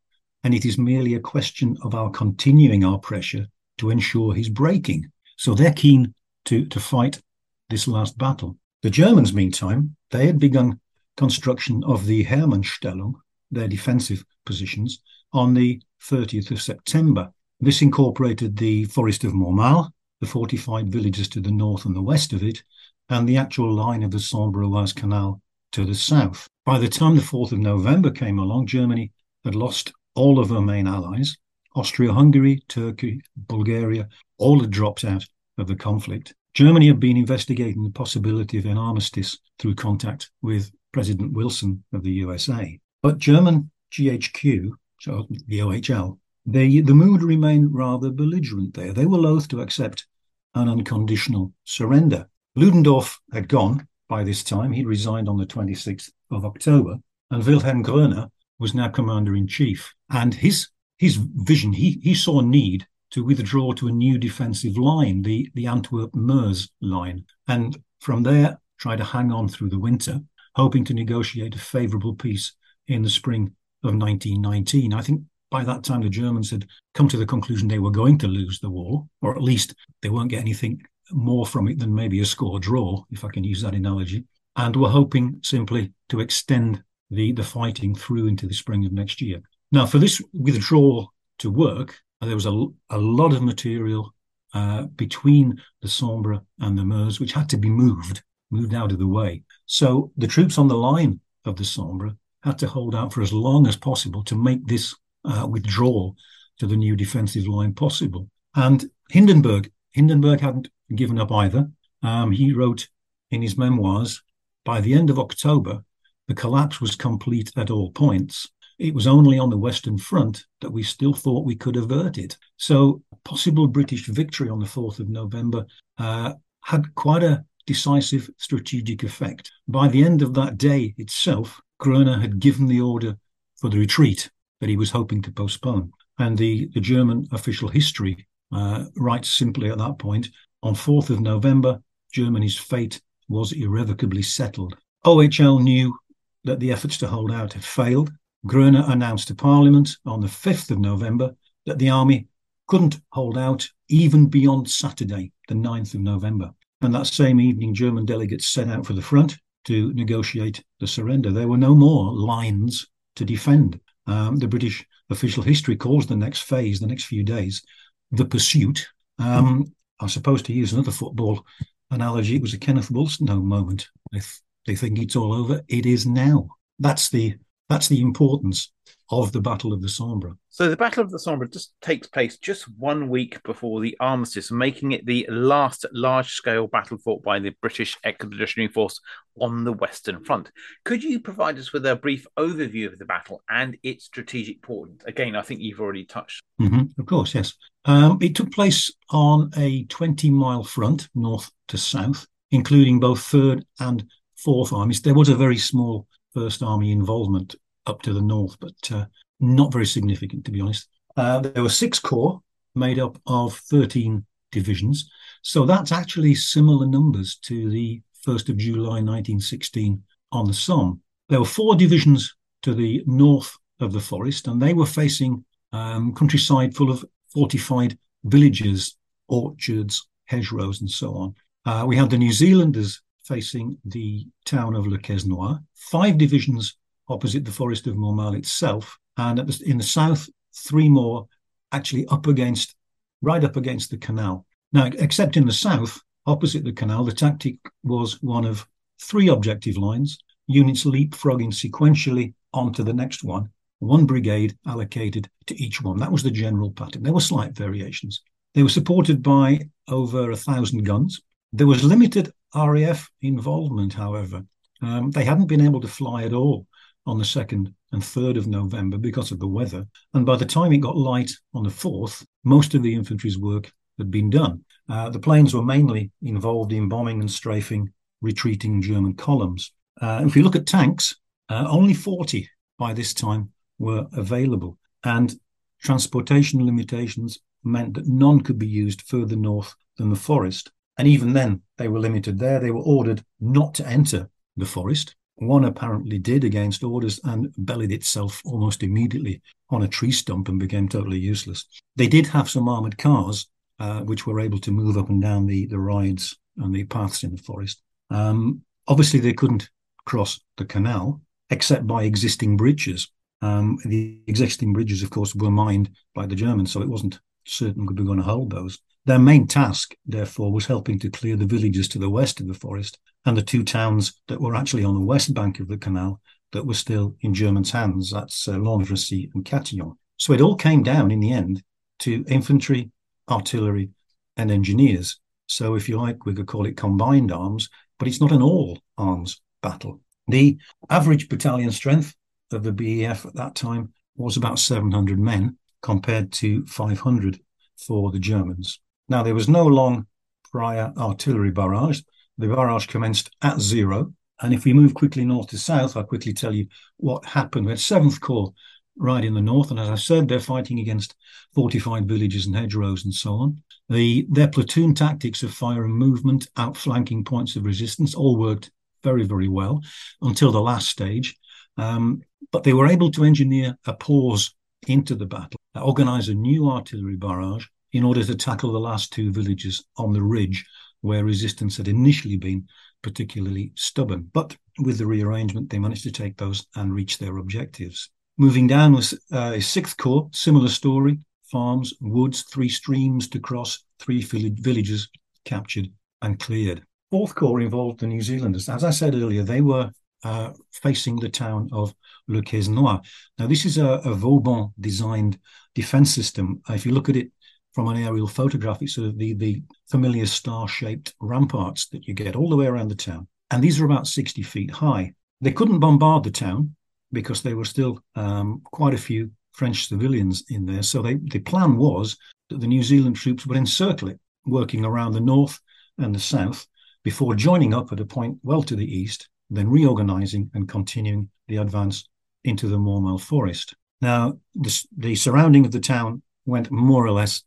and 0.46 0.54
it 0.54 0.64
is 0.64 0.78
merely 0.78 1.14
a 1.14 1.20
question 1.20 1.76
of 1.82 1.92
our 1.92 2.08
continuing 2.10 2.84
our 2.84 3.00
pressure 3.00 3.48
to 3.78 3.90
ensure 3.90 4.32
his 4.32 4.48
breaking. 4.48 5.10
So 5.36 5.54
they're 5.54 5.72
keen 5.72 6.14
to, 6.44 6.64
to 6.66 6.78
fight 6.78 7.20
this 7.68 7.88
last 7.88 8.16
battle. 8.16 8.56
The 8.82 8.90
Germans, 8.90 9.32
meantime, 9.32 9.96
they 10.12 10.26
had 10.26 10.38
begun 10.38 10.78
construction 11.16 11.82
of 11.84 12.06
the 12.06 12.24
Hermannstellung, 12.24 13.14
their 13.50 13.66
defensive 13.66 14.24
positions, 14.44 15.00
on 15.32 15.54
the 15.54 15.82
30th 16.04 16.52
of 16.52 16.62
September. 16.62 17.32
This 17.58 17.80
incorporated 17.80 18.58
the 18.58 18.84
forest 18.84 19.24
of 19.24 19.32
Mormal, 19.32 19.90
the 20.20 20.26
fortified 20.26 20.90
villages 20.90 21.26
to 21.30 21.40
the 21.40 21.50
north 21.50 21.86
and 21.86 21.96
the 21.96 22.02
west 22.02 22.34
of 22.34 22.42
it, 22.42 22.62
and 23.08 23.26
the 23.26 23.38
actual 23.38 23.72
line 23.72 24.02
of 24.02 24.10
the 24.10 24.18
Sambre-Oise 24.18 24.92
Canal 24.92 25.40
to 25.72 25.84
the 25.86 25.94
south. 25.94 26.48
By 26.66 26.78
the 26.78 26.88
time 26.88 27.16
the 27.16 27.22
4th 27.22 27.52
of 27.52 27.58
November 27.58 28.10
came 28.10 28.38
along, 28.38 28.66
Germany 28.66 29.10
had 29.44 29.54
lost 29.54 29.92
all 30.14 30.38
of 30.38 30.50
her 30.50 30.60
main 30.60 30.86
allies. 30.86 31.36
Austria 31.74 32.12
Hungary, 32.12 32.62
Turkey, 32.68 33.22
Bulgaria, 33.36 34.08
all 34.38 34.60
had 34.60 34.70
dropped 34.70 35.04
out 35.04 35.24
of 35.56 35.66
the 35.66 35.76
conflict. 35.76 36.34
Germany 36.52 36.88
had 36.88 37.00
been 37.00 37.16
investigating 37.16 37.82
the 37.82 37.90
possibility 37.90 38.58
of 38.58 38.66
an 38.66 38.78
armistice 38.78 39.38
through 39.58 39.76
contact 39.76 40.30
with 40.42 40.70
President 40.92 41.32
Wilson 41.32 41.84
of 41.92 42.02
the 42.02 42.12
USA. 42.12 42.78
But 43.02 43.18
German 43.18 43.70
GHQ, 43.92 44.70
so 45.00 45.26
the 45.46 45.60
OHL, 45.60 46.18
they, 46.46 46.80
the 46.80 46.94
mood 46.94 47.22
remained 47.22 47.74
rather 47.74 48.10
belligerent 48.10 48.74
there. 48.74 48.92
They 48.92 49.06
were 49.06 49.18
loath 49.18 49.48
to 49.48 49.60
accept 49.60 50.06
an 50.54 50.68
unconditional 50.68 51.52
surrender. 51.64 52.28
Ludendorff 52.54 53.20
had 53.32 53.48
gone 53.48 53.88
by 54.08 54.24
this 54.24 54.42
time. 54.42 54.72
He'd 54.72 54.86
resigned 54.86 55.28
on 55.28 55.36
the 55.36 55.46
26th 55.46 56.10
of 56.30 56.44
October, 56.44 56.98
and 57.30 57.44
Wilhelm 57.44 57.82
Groener 57.82 58.30
was 58.58 58.74
now 58.74 58.88
commander 58.88 59.34
in 59.34 59.46
chief. 59.46 59.92
And 60.10 60.34
his 60.34 60.68
his 60.98 61.16
vision, 61.16 61.74
he, 61.74 62.00
he 62.02 62.14
saw 62.14 62.40
need 62.40 62.86
to 63.10 63.24
withdraw 63.24 63.72
to 63.72 63.88
a 63.88 63.92
new 63.92 64.18
defensive 64.18 64.78
line, 64.78 65.22
the, 65.22 65.50
the 65.54 65.66
Antwerp 65.66 66.14
Meuse 66.14 66.70
line, 66.80 67.24
and 67.46 67.76
from 68.00 68.22
there 68.22 68.60
try 68.78 68.96
to 68.96 69.04
hang 69.04 69.30
on 69.30 69.48
through 69.48 69.68
the 69.68 69.78
winter, 69.78 70.20
hoping 70.54 70.84
to 70.84 70.94
negotiate 70.94 71.54
a 71.54 71.58
favorable 71.58 72.14
peace 72.14 72.54
in 72.88 73.02
the 73.02 73.10
spring 73.10 73.54
of 73.84 73.94
1919. 73.94 74.94
I 74.94 75.02
think 75.02 75.22
by 75.50 75.64
that 75.64 75.84
time 75.84 76.02
the 76.02 76.08
Germans 76.08 76.50
had 76.50 76.66
come 76.94 77.08
to 77.08 77.16
the 77.16 77.26
conclusion 77.26 77.68
they 77.68 77.78
were 77.78 77.90
going 77.90 78.18
to 78.18 78.28
lose 78.28 78.58
the 78.58 78.70
war, 78.70 79.06
or 79.22 79.34
at 79.34 79.42
least 79.42 79.74
they 80.02 80.08
won't 80.08 80.30
get 80.30 80.40
anything 80.40 80.80
more 81.12 81.46
from 81.46 81.68
it 81.68 81.78
than 81.78 81.94
maybe 81.94 82.20
a 82.20 82.24
score 82.24 82.58
draw, 82.58 83.02
if 83.10 83.24
I 83.24 83.28
can 83.28 83.44
use 83.44 83.62
that 83.62 83.74
analogy, 83.74 84.24
and 84.56 84.74
were 84.74 84.88
hoping 84.88 85.40
simply 85.42 85.92
to 86.08 86.20
extend 86.20 86.82
the, 87.10 87.32
the 87.32 87.44
fighting 87.44 87.94
through 87.94 88.26
into 88.26 88.46
the 88.46 88.54
spring 88.54 88.84
of 88.84 88.92
next 88.92 89.20
year. 89.20 89.40
Now, 89.70 89.86
for 89.86 89.98
this 89.98 90.20
withdrawal 90.32 91.12
to 91.38 91.50
work, 91.50 91.98
there 92.20 92.34
was 92.34 92.46
a, 92.46 92.66
a 92.90 92.98
lot 92.98 93.32
of 93.32 93.42
material 93.42 94.12
uh, 94.54 94.84
between 94.84 95.60
the 95.82 95.88
Sambre 95.88 96.40
and 96.60 96.78
the 96.78 96.84
Meuse, 96.84 97.20
which 97.20 97.32
had 97.32 97.48
to 97.50 97.56
be 97.56 97.68
moved, 97.68 98.22
moved 98.50 98.74
out 98.74 98.90
of 98.90 98.98
the 98.98 99.06
way. 99.06 99.42
So 99.66 100.12
the 100.16 100.26
troops 100.26 100.58
on 100.58 100.68
the 100.68 100.76
line 100.76 101.20
of 101.44 101.56
the 101.56 101.64
Sambre 101.64 102.16
had 102.42 102.58
to 102.58 102.66
hold 102.66 102.94
out 102.94 103.12
for 103.12 103.22
as 103.22 103.32
long 103.32 103.66
as 103.66 103.76
possible 103.76 104.24
to 104.24 104.34
make 104.34 104.66
this 104.66 104.94
uh, 105.26 105.46
withdrawal 105.46 106.16
to 106.58 106.66
the 106.66 106.76
new 106.76 106.96
defensive 106.96 107.46
line 107.46 107.74
possible. 107.74 108.28
And 108.54 108.88
Hindenburg, 109.10 109.70
Hindenburg 109.92 110.40
hadn't 110.40 110.68
given 110.94 111.18
up 111.18 111.32
either. 111.32 111.70
Um, 112.02 112.32
he 112.32 112.52
wrote 112.52 112.88
in 113.30 113.42
his 113.42 113.58
memoirs, 113.58 114.22
by 114.64 114.80
the 114.80 114.94
end 114.94 115.10
of 115.10 115.18
October, 115.18 115.84
the 116.28 116.34
collapse 116.34 116.80
was 116.80 116.96
complete 116.96 117.52
at 117.56 117.70
all 117.70 117.90
points. 117.92 118.48
It 118.78 118.94
was 118.94 119.06
only 119.06 119.38
on 119.38 119.50
the 119.50 119.58
Western 119.58 119.96
Front 119.96 120.44
that 120.60 120.70
we 120.70 120.82
still 120.82 121.14
thought 121.14 121.46
we 121.46 121.56
could 121.56 121.76
avert 121.76 122.18
it. 122.18 122.36
So, 122.56 123.02
possible 123.24 123.66
British 123.66 124.06
victory 124.06 124.48
on 124.48 124.58
the 124.58 124.66
4th 124.66 124.98
of 124.98 125.08
November 125.08 125.66
uh, 125.98 126.34
had 126.64 126.94
quite 126.94 127.22
a 127.22 127.44
decisive 127.66 128.28
strategic 128.36 129.02
effect. 129.02 129.50
By 129.66 129.88
the 129.88 130.04
end 130.04 130.22
of 130.22 130.34
that 130.34 130.58
day 130.58 130.94
itself, 130.98 131.60
Groener 131.80 132.20
had 132.20 132.38
given 132.38 132.66
the 132.66 132.80
order 132.80 133.16
for 133.56 133.70
the 133.70 133.78
retreat 133.78 134.30
that 134.66 134.70
he 134.70 134.76
was 134.76 134.90
hoping 134.90 135.22
to 135.22 135.30
postpone. 135.30 135.92
And 136.18 136.36
the, 136.36 136.68
the 136.74 136.80
German 136.80 137.28
official 137.30 137.68
history 137.68 138.26
uh, 138.52 138.86
writes 138.96 139.30
simply 139.30 139.70
at 139.70 139.78
that 139.78 139.96
point 140.00 140.28
on 140.64 140.74
4th 140.74 141.08
of 141.08 141.20
November, 141.20 141.80
Germany's 142.12 142.58
fate 142.58 143.00
was 143.28 143.52
irrevocably 143.52 144.22
settled. 144.22 144.74
OHL 145.04 145.62
knew 145.62 145.96
that 146.42 146.58
the 146.58 146.72
efforts 146.72 146.98
to 146.98 147.06
hold 147.06 147.30
out 147.30 147.52
had 147.52 147.62
failed. 147.62 148.10
Groener 148.44 148.90
announced 148.90 149.28
to 149.28 149.36
Parliament 149.36 149.98
on 150.04 150.20
the 150.20 150.26
5th 150.26 150.72
of 150.72 150.80
November 150.80 151.36
that 151.66 151.78
the 151.78 151.90
army 151.90 152.26
couldn't 152.66 152.98
hold 153.12 153.38
out 153.38 153.68
even 153.88 154.26
beyond 154.26 154.68
Saturday, 154.68 155.30
the 155.46 155.54
9th 155.54 155.94
of 155.94 156.00
November. 156.00 156.50
And 156.80 156.92
that 156.92 157.06
same 157.06 157.40
evening, 157.40 157.72
German 157.72 158.04
delegates 158.04 158.48
set 158.48 158.66
out 158.66 158.84
for 158.84 158.94
the 158.94 159.00
front 159.00 159.36
to 159.66 159.92
negotiate 159.92 160.64
the 160.80 160.88
surrender. 160.88 161.30
There 161.30 161.46
were 161.46 161.56
no 161.56 161.76
more 161.76 162.12
lines 162.12 162.88
to 163.14 163.24
defend. 163.24 163.78
Um, 164.06 164.36
the 164.36 164.48
British 164.48 164.84
official 165.10 165.42
history 165.42 165.76
calls 165.76 166.06
the 166.06 166.16
next 166.16 166.42
phase, 166.42 166.80
the 166.80 166.86
next 166.86 167.04
few 167.04 167.22
days, 167.22 167.62
the 168.10 168.24
pursuit. 168.24 168.86
Um, 169.18 169.66
I 170.00 170.06
suppose 170.06 170.42
to 170.42 170.52
use 170.52 170.72
another 170.72 170.90
football 170.92 171.44
analogy, 171.90 172.36
it 172.36 172.42
was 172.42 172.54
a 172.54 172.58
Kenneth 172.58 172.90
Wolstenholme 172.90 173.44
moment. 173.44 173.88
If 174.12 174.40
they 174.66 174.76
think 174.76 174.98
it's 174.98 175.16
all 175.16 175.32
over. 175.32 175.62
It 175.68 175.86
is 175.86 176.06
now. 176.06 176.48
That's 176.78 177.08
the 177.08 177.36
that's 177.68 177.88
the 177.88 178.00
importance 178.00 178.72
of 179.10 179.32
the 179.32 179.40
Battle 179.40 179.72
of 179.72 179.82
the 179.82 179.88
Sambre. 179.88 180.36
So 180.48 180.68
the 180.68 180.76
Battle 180.76 181.02
of 181.02 181.10
the 181.10 181.18
Sambre 181.18 181.48
just 181.52 181.72
takes 181.80 182.06
place 182.06 182.38
just 182.38 182.64
one 182.78 183.08
week 183.08 183.42
before 183.44 183.80
the 183.80 183.96
armistice, 184.00 184.50
making 184.50 184.92
it 184.92 185.06
the 185.06 185.26
last 185.28 185.86
large-scale 185.92 186.66
battle 186.68 186.98
fought 186.98 187.22
by 187.22 187.38
the 187.38 187.54
British 187.60 187.96
Expeditionary 188.04 188.72
Force 188.72 189.00
on 189.40 189.64
the 189.64 189.72
Western 189.72 190.24
Front. 190.24 190.50
Could 190.84 191.04
you 191.04 191.20
provide 191.20 191.58
us 191.58 191.72
with 191.72 191.86
a 191.86 191.94
brief 191.94 192.26
overview 192.38 192.86
of 192.86 192.98
the 192.98 193.04
battle 193.04 193.42
and 193.48 193.76
its 193.82 194.06
strategic 194.06 194.56
importance? 194.56 195.02
Again, 195.06 195.36
I 195.36 195.42
think 195.42 195.60
you've 195.60 195.80
already 195.80 196.04
touched. 196.04 196.42
Mm-hmm. 196.60 197.00
Of 197.00 197.06
course, 197.06 197.34
yes. 197.34 197.54
Um, 197.84 198.18
it 198.20 198.34
took 198.34 198.50
place 198.50 198.92
on 199.10 199.50
a 199.56 199.84
20-mile 199.84 200.64
front, 200.64 201.08
north 201.14 201.50
to 201.68 201.78
south, 201.78 202.26
including 202.50 202.98
both 202.98 203.20
third 203.20 203.64
and 203.78 204.04
Fourth 204.36 204.72
Armies. 204.72 205.00
There 205.00 205.14
was 205.14 205.28
a 205.28 205.36
very 205.36 205.58
small 205.58 206.08
First 206.34 206.62
Army 206.62 206.92
involvement 206.92 207.54
up 207.86 208.02
to 208.02 208.12
the 208.12 208.22
north, 208.22 208.56
but 208.60 208.74
uh, 208.92 209.06
not 209.40 209.72
very 209.72 209.86
significant, 209.86 210.44
to 210.44 210.50
be 210.50 210.60
honest. 210.60 210.88
Uh, 211.16 211.40
there 211.40 211.62
were 211.62 211.68
six 211.68 211.98
corps 211.98 212.40
made 212.74 212.98
up 212.98 213.18
of 213.26 213.54
13 213.54 214.24
divisions. 214.52 215.10
So 215.42 215.64
that's 215.64 215.92
actually 215.92 216.34
similar 216.34 216.86
numbers 216.86 217.36
to 217.42 217.70
the 217.70 218.02
1st 218.26 218.48
of 218.50 218.56
July 218.56 219.00
1916 219.02 220.02
on 220.32 220.46
the 220.46 220.54
Somme. 220.54 221.00
There 221.28 221.40
were 221.40 221.46
four 221.46 221.76
divisions 221.76 222.34
to 222.62 222.74
the 222.74 223.02
north 223.06 223.56
of 223.80 223.92
the 223.92 224.00
forest, 224.00 224.48
and 224.48 224.60
they 224.60 224.74
were 224.74 224.86
facing 224.86 225.44
um, 225.72 226.14
countryside 226.14 226.74
full 226.74 226.90
of 226.90 227.04
fortified 227.28 227.98
villages, 228.24 228.96
orchards, 229.28 230.08
hedgerows, 230.26 230.80
and 230.80 230.90
so 230.90 231.14
on. 231.14 231.34
Uh, 231.64 231.84
we 231.86 231.96
had 231.96 232.10
the 232.10 232.18
New 232.18 232.32
Zealanders 232.32 233.02
facing 233.24 233.76
the 233.84 234.26
town 234.44 234.74
of 234.74 234.86
Le 234.86 234.98
Quesnoy, 234.98 235.58
five 235.74 236.16
divisions 236.16 236.76
opposite 237.08 237.44
the 237.44 237.52
forest 237.52 237.86
of 237.86 237.96
Mormal 237.96 238.36
itself, 238.36 238.98
and 239.16 239.38
in 239.64 239.78
the 239.78 239.84
south, 239.84 240.28
three 240.54 240.88
more 240.88 241.26
actually 241.72 242.06
up 242.06 242.26
against, 242.26 242.74
right 243.22 243.44
up 243.44 243.56
against 243.56 243.90
the 243.90 243.98
canal. 243.98 244.46
Now, 244.72 244.90
except 244.98 245.36
in 245.36 245.46
the 245.46 245.52
south, 245.52 246.00
opposite 246.26 246.64
the 246.64 246.72
canal, 246.72 247.04
the 247.04 247.12
tactic 247.12 247.56
was 247.82 248.22
one 248.22 248.44
of 248.44 248.66
three 249.00 249.28
objective 249.28 249.76
lines, 249.76 250.18
units 250.46 250.84
leapfrogging 250.84 251.52
sequentially 251.52 252.34
onto 252.52 252.82
the 252.82 252.92
next 252.92 253.22
one, 253.24 253.50
one 253.78 254.06
brigade 254.06 254.56
allocated 254.66 255.28
to 255.46 255.62
each 255.62 255.82
one. 255.82 255.98
That 255.98 256.12
was 256.12 256.22
the 256.22 256.30
general 256.30 256.70
pattern. 256.70 257.02
There 257.02 257.12
were 257.12 257.20
slight 257.20 257.52
variations. 257.52 258.22
They 258.54 258.62
were 258.62 258.68
supported 258.68 259.22
by 259.22 259.68
over 259.88 260.30
a 260.30 260.36
thousand 260.36 260.84
guns. 260.84 261.20
There 261.52 261.66
was 261.66 261.84
limited 261.84 262.32
RAF 262.54 263.10
involvement, 263.22 263.92
however. 263.92 264.44
Um, 264.82 265.10
they 265.10 265.24
hadn't 265.24 265.46
been 265.46 265.60
able 265.60 265.80
to 265.80 265.88
fly 265.88 266.24
at 266.24 266.32
all 266.32 266.66
on 267.06 267.18
the 267.18 267.24
2nd 267.24 267.72
and 267.92 268.02
3rd 268.02 268.36
of 268.38 268.46
November 268.46 268.98
because 268.98 269.30
of 269.30 269.38
the 269.38 269.46
weather. 269.46 269.86
And 270.14 270.26
by 270.26 270.36
the 270.36 270.44
time 270.44 270.72
it 270.72 270.78
got 270.78 270.96
light 270.96 271.30
on 271.54 271.62
the 271.62 271.70
4th, 271.70 272.26
most 272.44 272.74
of 272.74 272.82
the 272.82 272.94
infantry's 272.94 273.38
work 273.38 273.72
had 273.98 274.10
been 274.10 274.30
done. 274.30 274.64
Uh, 274.88 275.08
the 275.10 275.18
planes 275.18 275.54
were 275.54 275.64
mainly 275.64 276.10
involved 276.22 276.72
in 276.72 276.88
bombing 276.88 277.20
and 277.20 277.30
strafing 277.30 277.92
retreating 278.20 278.82
German 278.82 279.14
columns. 279.14 279.72
Uh, 280.00 280.22
if 280.26 280.36
you 280.36 280.42
look 280.42 280.56
at 280.56 280.66
tanks, 280.66 281.16
uh, 281.48 281.66
only 281.68 281.94
40 281.94 282.48
by 282.78 282.92
this 282.92 283.14
time 283.14 283.50
were 283.78 284.06
available. 284.12 284.78
And 285.04 285.34
transportation 285.82 286.64
limitations 286.64 287.38
meant 287.62 287.94
that 287.94 288.08
none 288.08 288.40
could 288.40 288.58
be 288.58 288.66
used 288.66 289.02
further 289.02 289.36
north 289.36 289.74
than 289.96 290.10
the 290.10 290.16
forest. 290.16 290.70
And 290.98 291.06
even 291.06 291.32
then, 291.32 291.62
they 291.78 291.88
were 291.88 292.00
limited 292.00 292.38
there. 292.38 292.58
They 292.58 292.70
were 292.70 292.80
ordered 292.80 293.24
not 293.40 293.74
to 293.74 293.86
enter 293.86 294.30
the 294.56 294.66
forest. 294.66 295.14
One 295.36 295.64
apparently 295.64 296.18
did 296.18 296.44
against 296.44 296.82
orders 296.82 297.20
and 297.24 297.52
bellied 297.58 297.92
itself 297.92 298.40
almost 298.44 298.82
immediately 298.82 299.42
on 299.68 299.82
a 299.82 299.88
tree 299.88 300.10
stump 300.12 300.48
and 300.48 300.58
became 300.58 300.88
totally 300.88 301.18
useless. 301.18 301.66
They 301.94 302.06
did 302.06 302.26
have 302.28 302.48
some 302.48 302.68
armored 302.68 302.96
cars, 302.96 303.46
uh, 303.78 304.00
which 304.00 304.26
were 304.26 304.40
able 304.40 304.58
to 304.60 304.70
move 304.70 304.96
up 304.96 305.10
and 305.10 305.20
down 305.20 305.46
the, 305.46 305.66
the 305.66 305.78
rides 305.78 306.38
and 306.56 306.74
the 306.74 306.84
paths 306.84 307.22
in 307.22 307.32
the 307.32 307.42
forest. 307.42 307.82
Um, 308.10 308.62
obviously, 308.88 309.20
they 309.20 309.34
couldn't 309.34 309.68
cross 310.06 310.40
the 310.56 310.64
canal 310.64 311.20
except 311.50 311.86
by 311.86 312.04
existing 312.04 312.56
bridges. 312.56 313.10
Um, 313.42 313.78
the 313.84 314.18
existing 314.26 314.72
bridges, 314.72 315.02
of 315.02 315.10
course, 315.10 315.34
were 315.34 315.50
mined 315.50 315.90
by 316.14 316.24
the 316.24 316.34
Germans, 316.34 316.72
so 316.72 316.80
it 316.80 316.88
wasn't 316.88 317.20
certain 317.44 317.84
we 317.84 317.94
were 317.94 318.04
going 318.04 318.18
to 318.18 318.24
hold 318.24 318.50
those. 318.50 318.78
Their 319.04 319.18
main 319.18 319.46
task, 319.46 319.94
therefore, 320.06 320.50
was 320.50 320.66
helping 320.66 320.98
to 321.00 321.10
clear 321.10 321.36
the 321.36 321.46
villages 321.46 321.88
to 321.88 321.98
the 321.98 322.10
west 322.10 322.40
of 322.40 322.48
the 322.48 322.54
forest 322.54 322.98
and 323.26 323.36
the 323.36 323.42
two 323.42 323.64
towns 323.64 324.14
that 324.28 324.40
were 324.40 324.56
actually 324.56 324.84
on 324.84 324.94
the 324.94 325.04
west 325.04 325.34
bank 325.34 325.60
of 325.60 325.68
the 325.68 325.76
canal 325.76 326.20
that 326.52 326.64
were 326.64 326.74
still 326.74 327.16
in 327.20 327.34
Germans' 327.34 327.72
hands. 327.72 328.10
That's 328.10 328.48
uh, 328.48 328.54
Landrecies 328.54 329.30
and 329.34 329.44
Catillon. 329.44 329.98
So 330.16 330.32
it 330.32 330.40
all 330.40 330.56
came 330.56 330.82
down 330.82 331.10
in 331.10 331.20
the 331.20 331.32
end 331.32 331.62
to 332.00 332.24
infantry, 332.28 332.90
artillery, 333.28 333.90
and 334.36 334.50
engineers. 334.50 335.18
So, 335.48 335.74
if 335.74 335.88
you 335.88 335.98
like, 335.98 336.26
we 336.26 336.34
could 336.34 336.46
call 336.46 336.66
it 336.66 336.76
combined 336.76 337.30
arms, 337.30 337.68
but 337.98 338.08
it's 338.08 338.20
not 338.20 338.32
an 338.32 338.42
all 338.42 338.78
arms 338.98 339.40
battle. 339.62 340.00
The 340.28 340.58
average 340.90 341.28
battalion 341.28 341.70
strength 341.70 342.14
of 342.52 342.62
the 342.62 342.72
BEF 342.72 343.26
at 343.26 343.34
that 343.34 343.54
time 343.54 343.92
was 344.16 344.36
about 344.36 344.58
700 344.58 345.18
men 345.18 345.56
compared 345.82 346.32
to 346.32 346.66
500 346.66 347.40
for 347.76 348.10
the 348.10 348.18
Germans. 348.18 348.80
Now, 349.08 349.22
there 349.22 349.34
was 349.34 349.48
no 349.48 349.64
long 349.64 350.06
prior 350.50 350.92
artillery 350.96 351.50
barrage. 351.50 352.00
The 352.38 352.48
barrage 352.48 352.86
commenced 352.86 353.30
at 353.42 353.60
zero. 353.60 354.12
And 354.40 354.52
if 354.52 354.64
we 354.64 354.74
move 354.74 354.94
quickly 354.94 355.24
north 355.24 355.48
to 355.48 355.58
south, 355.58 355.96
I'll 355.96 356.04
quickly 356.04 356.32
tell 356.32 356.54
you 356.54 356.66
what 356.98 357.24
happened. 357.24 357.66
We 357.66 357.72
had 357.72 357.78
7th 357.78 358.20
Corps 358.20 358.52
right 358.98 359.24
in 359.24 359.34
the 359.34 359.40
north. 359.40 359.70
And 359.70 359.80
as 359.80 359.88
I 359.88 359.94
said, 359.94 360.28
they're 360.28 360.40
fighting 360.40 360.78
against 360.78 361.14
fortified 361.54 362.06
villages 362.06 362.46
and 362.46 362.54
hedgerows 362.54 363.04
and 363.04 363.14
so 363.14 363.34
on. 363.34 363.62
The, 363.88 364.26
their 364.30 364.48
platoon 364.48 364.94
tactics 364.94 365.42
of 365.42 365.52
fire 365.52 365.84
and 365.84 365.94
movement, 365.94 366.48
outflanking 366.56 367.24
points 367.24 367.56
of 367.56 367.64
resistance, 367.64 368.14
all 368.14 368.36
worked 368.36 368.70
very, 369.02 369.24
very 369.24 369.48
well 369.48 369.80
until 370.22 370.52
the 370.52 370.60
last 370.60 370.88
stage. 370.88 371.36
Um, 371.78 372.22
but 372.52 372.64
they 372.64 372.72
were 372.72 372.86
able 372.86 373.10
to 373.12 373.24
engineer 373.24 373.76
a 373.86 373.94
pause 373.94 374.54
into 374.86 375.14
the 375.14 375.26
battle, 375.26 375.60
organize 375.80 376.28
a 376.28 376.34
new 376.34 376.68
artillery 376.68 377.16
barrage 377.16 377.66
in 377.92 378.04
order 378.04 378.22
to 378.24 378.34
tackle 378.34 378.72
the 378.72 378.80
last 378.80 379.12
two 379.12 379.32
villages 379.32 379.84
on 379.96 380.12
the 380.12 380.22
ridge 380.22 380.64
where 381.06 381.24
resistance 381.24 381.76
had 381.76 381.88
initially 381.88 382.36
been 382.36 382.66
particularly 383.02 383.72
stubborn. 383.76 384.28
But 384.32 384.56
with 384.80 384.98
the 384.98 385.06
rearrangement, 385.06 385.70
they 385.70 385.78
managed 385.78 386.02
to 386.04 386.10
take 386.10 386.36
those 386.36 386.66
and 386.76 386.92
reach 386.92 387.18
their 387.18 387.38
objectives. 387.38 388.10
Moving 388.38 388.66
down 388.66 388.92
was 388.92 389.14
uh, 389.32 389.52
a 389.54 389.60
sixth 389.60 389.96
corps, 389.96 390.28
similar 390.32 390.68
story 390.68 391.18
farms, 391.50 391.94
woods, 392.00 392.42
three 392.42 392.68
streams 392.68 393.28
to 393.28 393.38
cross, 393.38 393.84
three 394.00 394.20
villages 394.22 395.08
captured 395.44 395.88
and 396.22 396.38
cleared. 396.38 396.82
Fourth 397.10 397.34
Corps 397.34 397.60
involved 397.60 398.00
the 398.00 398.06
New 398.06 398.20
Zealanders. 398.20 398.68
As 398.68 398.82
I 398.82 398.90
said 398.90 399.14
earlier, 399.14 399.44
they 399.44 399.60
were 399.60 399.90
uh, 400.24 400.50
facing 400.72 401.16
the 401.16 401.28
town 401.28 401.68
of 401.72 401.94
Le 402.26 402.42
Quesnoy. 402.42 403.00
Now, 403.38 403.46
this 403.46 403.64
is 403.64 403.78
a, 403.78 403.86
a 404.04 404.14
Vauban 404.14 404.70
designed 404.80 405.38
defense 405.74 406.12
system. 406.12 406.60
if 406.70 406.84
you 406.84 406.92
look 406.92 407.08
at 407.08 407.16
it 407.16 407.30
from 407.76 407.88
an 407.88 408.02
aerial 408.02 408.26
photograph, 408.26 408.80
it's 408.80 408.94
sort 408.94 409.06
of 409.06 409.18
the, 409.18 409.34
the 409.34 409.62
familiar 409.90 410.24
star 410.24 410.66
shaped 410.66 411.14
ramparts 411.20 411.88
that 411.88 412.08
you 412.08 412.14
get 412.14 412.34
all 412.34 412.48
the 412.48 412.56
way 412.56 412.66
around 412.66 412.88
the 412.88 412.94
town. 412.94 413.28
And 413.50 413.62
these 413.62 413.78
are 413.78 413.84
about 413.84 414.06
60 414.06 414.42
feet 414.44 414.70
high. 414.70 415.12
They 415.42 415.52
couldn't 415.52 415.80
bombard 415.80 416.24
the 416.24 416.30
town 416.30 416.74
because 417.12 417.42
there 417.42 417.54
were 417.54 417.66
still 417.66 418.00
um, 418.14 418.62
quite 418.64 418.94
a 418.94 418.98
few 418.98 419.30
French 419.52 419.88
civilians 419.88 420.42
in 420.48 420.64
there. 420.64 420.82
So 420.82 421.02
they, 421.02 421.16
the 421.16 421.40
plan 421.40 421.76
was 421.76 422.16
that 422.48 422.62
the 422.62 422.66
New 422.66 422.82
Zealand 422.82 423.16
troops 423.16 423.46
would 423.46 423.58
encircle 423.58 424.08
it, 424.08 424.18
working 424.46 424.86
around 424.86 425.12
the 425.12 425.20
north 425.20 425.60
and 425.98 426.14
the 426.14 426.18
south 426.18 426.66
before 427.04 427.34
joining 427.34 427.74
up 427.74 427.92
at 427.92 428.00
a 428.00 428.06
point 428.06 428.38
well 428.42 428.62
to 428.62 428.74
the 428.74 428.90
east, 428.90 429.28
then 429.50 429.68
reorganizing 429.68 430.50
and 430.54 430.66
continuing 430.66 431.28
the 431.48 431.58
advance 431.58 432.08
into 432.42 432.68
the 432.68 432.78
Mormal 432.78 433.20
forest. 433.20 433.74
Now, 434.00 434.38
the, 434.54 434.86
the 434.96 435.14
surrounding 435.14 435.66
of 435.66 435.72
the 435.72 435.80
town 435.80 436.22
went 436.46 436.70
more 436.70 437.04
or 437.04 437.12
less 437.12 437.42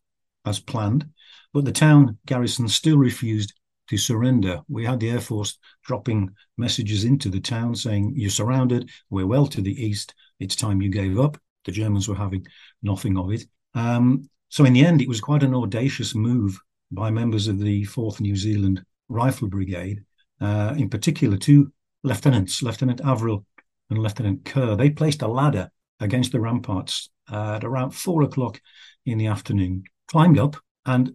as 0.46 0.60
planned, 0.60 1.08
but 1.54 1.66
the 1.66 1.72
town 1.72 2.18
garrison 2.26 2.68
still 2.68 2.98
refused 2.98 3.54
to 3.90 3.98
surrender. 3.98 4.62
We 4.68 4.86
had 4.86 5.00
the 5.00 5.10
Air 5.10 5.20
Force 5.20 5.58
dropping 5.84 6.30
messages 6.58 7.04
into 7.04 7.30
the 7.30 7.40
town 7.40 7.76
saying, 7.76 8.14
You're 8.16 8.30
surrounded, 8.30 8.90
we're 9.10 9.28
well 9.28 9.48
to 9.48 9.62
the 9.62 9.84
east, 9.84 10.14
it's 10.40 10.56
time 10.56 10.82
you 10.82 10.90
gave 10.90 11.20
up. 11.20 11.38
The 11.66 11.72
Germans 11.72 12.08
were 12.08 12.16
having 12.16 12.46
nothing 12.82 13.18
of 13.18 13.32
it. 13.32 13.46
Um, 13.74 14.30
so, 14.50 14.66
in 14.66 14.74
the 14.74 14.86
end, 14.86 15.02
it 15.02 15.08
was 15.08 15.22
quite 15.22 15.44
an 15.44 15.54
audacious 15.54 16.16
move 16.16 16.60
by 16.92 17.12
members 17.12 17.48
of 17.48 17.60
the 17.60 17.86
4th 17.86 18.20
New 18.20 18.36
Zealand 18.36 18.84
Rifle 19.10 19.48
Brigade, 19.48 20.04
uh, 20.42 20.74
in 20.78 20.90
particular, 20.90 21.38
two 21.38 21.72
lieutenants, 22.04 22.64
Lieutenant 22.64 23.02
Averill 23.02 23.46
and 23.90 24.00
Lieutenant 24.00 24.46
Kerr. 24.46 24.76
They 24.76 24.90
placed 24.90 25.22
a 25.22 25.28
ladder 25.28 25.70
against 26.00 26.32
the 26.32 26.40
ramparts 26.40 27.10
uh, 27.32 27.56
at 27.56 27.64
around 27.64 27.92
four 27.92 28.24
o'clock 28.24 28.62
in 29.06 29.18
the 29.18 29.28
afternoon, 29.28 29.84
climbed 30.10 30.38
up, 30.38 30.56
and 30.86 31.14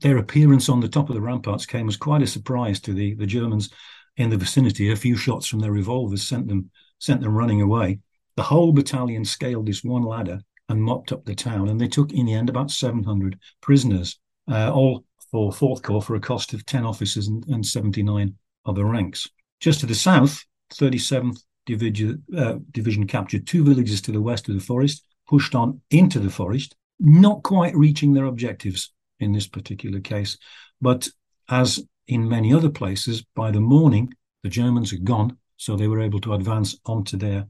their 0.00 0.18
appearance 0.18 0.68
on 0.68 0.80
the 0.80 0.88
top 0.88 1.08
of 1.08 1.14
the 1.14 1.20
ramparts 1.20 1.66
came 1.66 1.88
as 1.88 1.96
quite 1.96 2.22
a 2.22 2.26
surprise 2.26 2.80
to 2.80 2.94
the, 2.94 3.14
the 3.14 3.26
Germans 3.26 3.70
in 4.16 4.30
the 4.30 4.36
vicinity. 4.36 4.90
A 4.90 4.96
few 4.96 5.16
shots 5.16 5.46
from 5.46 5.60
their 5.60 5.72
revolvers 5.72 6.26
sent 6.26 6.48
them 6.48 6.70
sent 6.98 7.20
them 7.20 7.34
running 7.34 7.62
away. 7.62 8.00
The 8.36 8.42
whole 8.42 8.72
battalion 8.72 9.24
scaled 9.24 9.66
this 9.66 9.84
one 9.84 10.02
ladder 10.02 10.40
and 10.68 10.82
mopped 10.82 11.12
up 11.12 11.24
the 11.24 11.34
town, 11.34 11.68
and 11.68 11.80
they 11.80 11.88
took 11.88 12.12
in 12.12 12.26
the 12.26 12.34
end 12.34 12.48
about 12.48 12.70
700 12.70 13.38
prisoners, 13.60 14.18
uh, 14.50 14.72
all 14.72 15.04
for 15.30 15.52
Fourth 15.52 15.82
Corps 15.82 16.02
for 16.02 16.16
a 16.16 16.20
cost 16.20 16.54
of 16.54 16.66
10 16.66 16.84
officers 16.84 17.28
and, 17.28 17.46
and 17.48 17.64
79 17.64 18.34
other 18.66 18.84
ranks. 18.84 19.28
Just 19.60 19.80
to 19.80 19.86
the 19.86 19.94
south, 19.94 20.44
37th 20.74 21.42
Division, 21.66 22.22
uh, 22.36 22.56
Division 22.70 23.06
captured 23.06 23.46
two 23.46 23.64
villages 23.64 24.00
to 24.02 24.12
the 24.12 24.22
west 24.22 24.48
of 24.48 24.54
the 24.54 24.60
forest, 24.60 25.04
pushed 25.28 25.54
on 25.54 25.80
into 25.90 26.18
the 26.18 26.30
forest, 26.30 26.74
not 27.00 27.42
quite 27.42 27.74
reaching 27.76 28.12
their 28.12 28.26
objectives 28.26 28.92
in 29.20 29.32
this 29.32 29.46
particular 29.46 30.00
case. 30.00 30.36
But 30.80 31.08
as 31.48 31.82
in 32.06 32.28
many 32.28 32.52
other 32.52 32.70
places, 32.70 33.24
by 33.34 33.50
the 33.50 33.60
morning, 33.60 34.12
the 34.42 34.48
Germans 34.48 34.90
had 34.90 35.04
gone, 35.04 35.36
so 35.56 35.76
they 35.76 35.88
were 35.88 36.00
able 36.00 36.20
to 36.20 36.34
advance 36.34 36.76
onto 36.86 37.16
their 37.16 37.46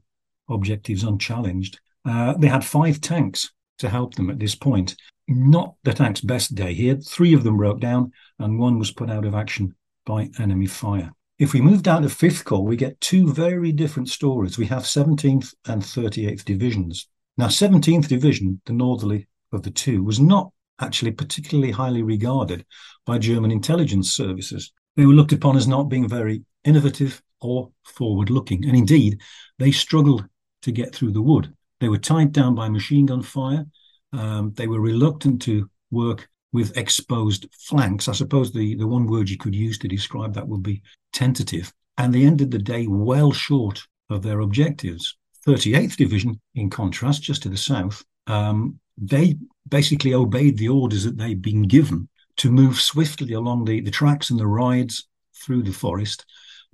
objectives 0.49 1.03
unchallenged. 1.03 1.79
Uh, 2.05 2.33
they 2.33 2.47
had 2.47 2.65
five 2.65 2.99
tanks 3.01 3.51
to 3.77 3.89
help 3.89 4.15
them 4.15 4.29
at 4.29 4.39
this 4.39 4.55
point. 4.55 4.95
Not 5.27 5.75
the 5.83 5.93
tank's 5.93 6.21
best 6.21 6.55
day 6.55 6.73
here. 6.73 6.95
Three 6.95 7.33
of 7.33 7.43
them 7.43 7.57
broke 7.57 7.79
down, 7.79 8.11
and 8.39 8.59
one 8.59 8.79
was 8.79 8.91
put 8.91 9.09
out 9.09 9.25
of 9.25 9.35
action 9.35 9.75
by 10.05 10.29
enemy 10.39 10.65
fire. 10.65 11.11
If 11.37 11.53
we 11.53 11.61
move 11.61 11.83
down 11.83 12.01
to 12.01 12.09
Fifth 12.09 12.43
Corps, 12.43 12.65
we 12.65 12.75
get 12.75 12.99
two 12.99 13.31
very 13.31 13.71
different 13.71 14.09
stories. 14.09 14.57
We 14.57 14.65
have 14.65 14.83
17th 14.83 15.53
and 15.67 15.81
38th 15.81 16.43
Divisions. 16.43 17.07
Now, 17.37 17.47
17th 17.47 18.09
Division, 18.09 18.59
the 18.65 18.73
northerly 18.73 19.28
of 19.51 19.63
the 19.63 19.71
two, 19.71 20.03
was 20.03 20.19
not 20.19 20.51
actually 20.81 21.11
particularly 21.11 21.71
highly 21.71 22.03
regarded 22.03 22.65
by 23.05 23.17
German 23.17 23.51
intelligence 23.51 24.11
services. 24.11 24.71
They 24.95 25.05
were 25.05 25.13
looked 25.13 25.33
upon 25.33 25.57
as 25.57 25.67
not 25.67 25.89
being 25.89 26.07
very 26.07 26.43
innovative 26.63 27.21
or 27.41 27.71
forward 27.83 28.29
looking. 28.29 28.65
And 28.65 28.75
indeed, 28.75 29.19
they 29.57 29.71
struggled 29.71 30.25
to 30.61 30.71
get 30.71 30.93
through 30.93 31.11
the 31.11 31.21
wood. 31.21 31.53
They 31.79 31.89
were 31.89 31.97
tied 31.97 32.31
down 32.31 32.55
by 32.55 32.69
machine 32.69 33.05
gun 33.05 33.21
fire. 33.21 33.65
Um, 34.11 34.53
they 34.55 34.67
were 34.67 34.81
reluctant 34.81 35.41
to 35.43 35.69
work 35.91 36.27
with 36.51 36.75
exposed 36.77 37.47
flanks. 37.67 38.07
I 38.07 38.13
suppose 38.13 38.51
the, 38.51 38.75
the 38.75 38.87
one 38.87 39.05
word 39.05 39.29
you 39.29 39.37
could 39.37 39.55
use 39.55 39.77
to 39.79 39.87
describe 39.87 40.33
that 40.33 40.47
would 40.47 40.63
be 40.63 40.81
tentative. 41.13 41.71
And 41.97 42.13
they 42.13 42.23
ended 42.23 42.51
the 42.51 42.59
day 42.59 42.87
well 42.87 43.31
short 43.31 43.81
of 44.09 44.21
their 44.21 44.39
objectives. 44.39 45.15
38th 45.47 45.95
Division, 45.95 46.39
in 46.55 46.69
contrast, 46.69 47.23
just 47.23 47.43
to 47.43 47.49
the 47.49 47.57
south, 47.57 48.03
um, 48.27 48.79
they 49.01 49.35
basically 49.67 50.13
obeyed 50.13 50.57
the 50.57 50.69
orders 50.69 51.03
that 51.03 51.17
they'd 51.17 51.41
been 51.41 51.63
given 51.63 52.09
to 52.37 52.51
move 52.51 52.79
swiftly 52.79 53.33
along 53.33 53.65
the, 53.65 53.81
the 53.81 53.91
tracks 53.91 54.29
and 54.29 54.39
the 54.39 54.47
rides 54.47 55.07
through 55.35 55.63
the 55.63 55.71
forest, 55.71 56.25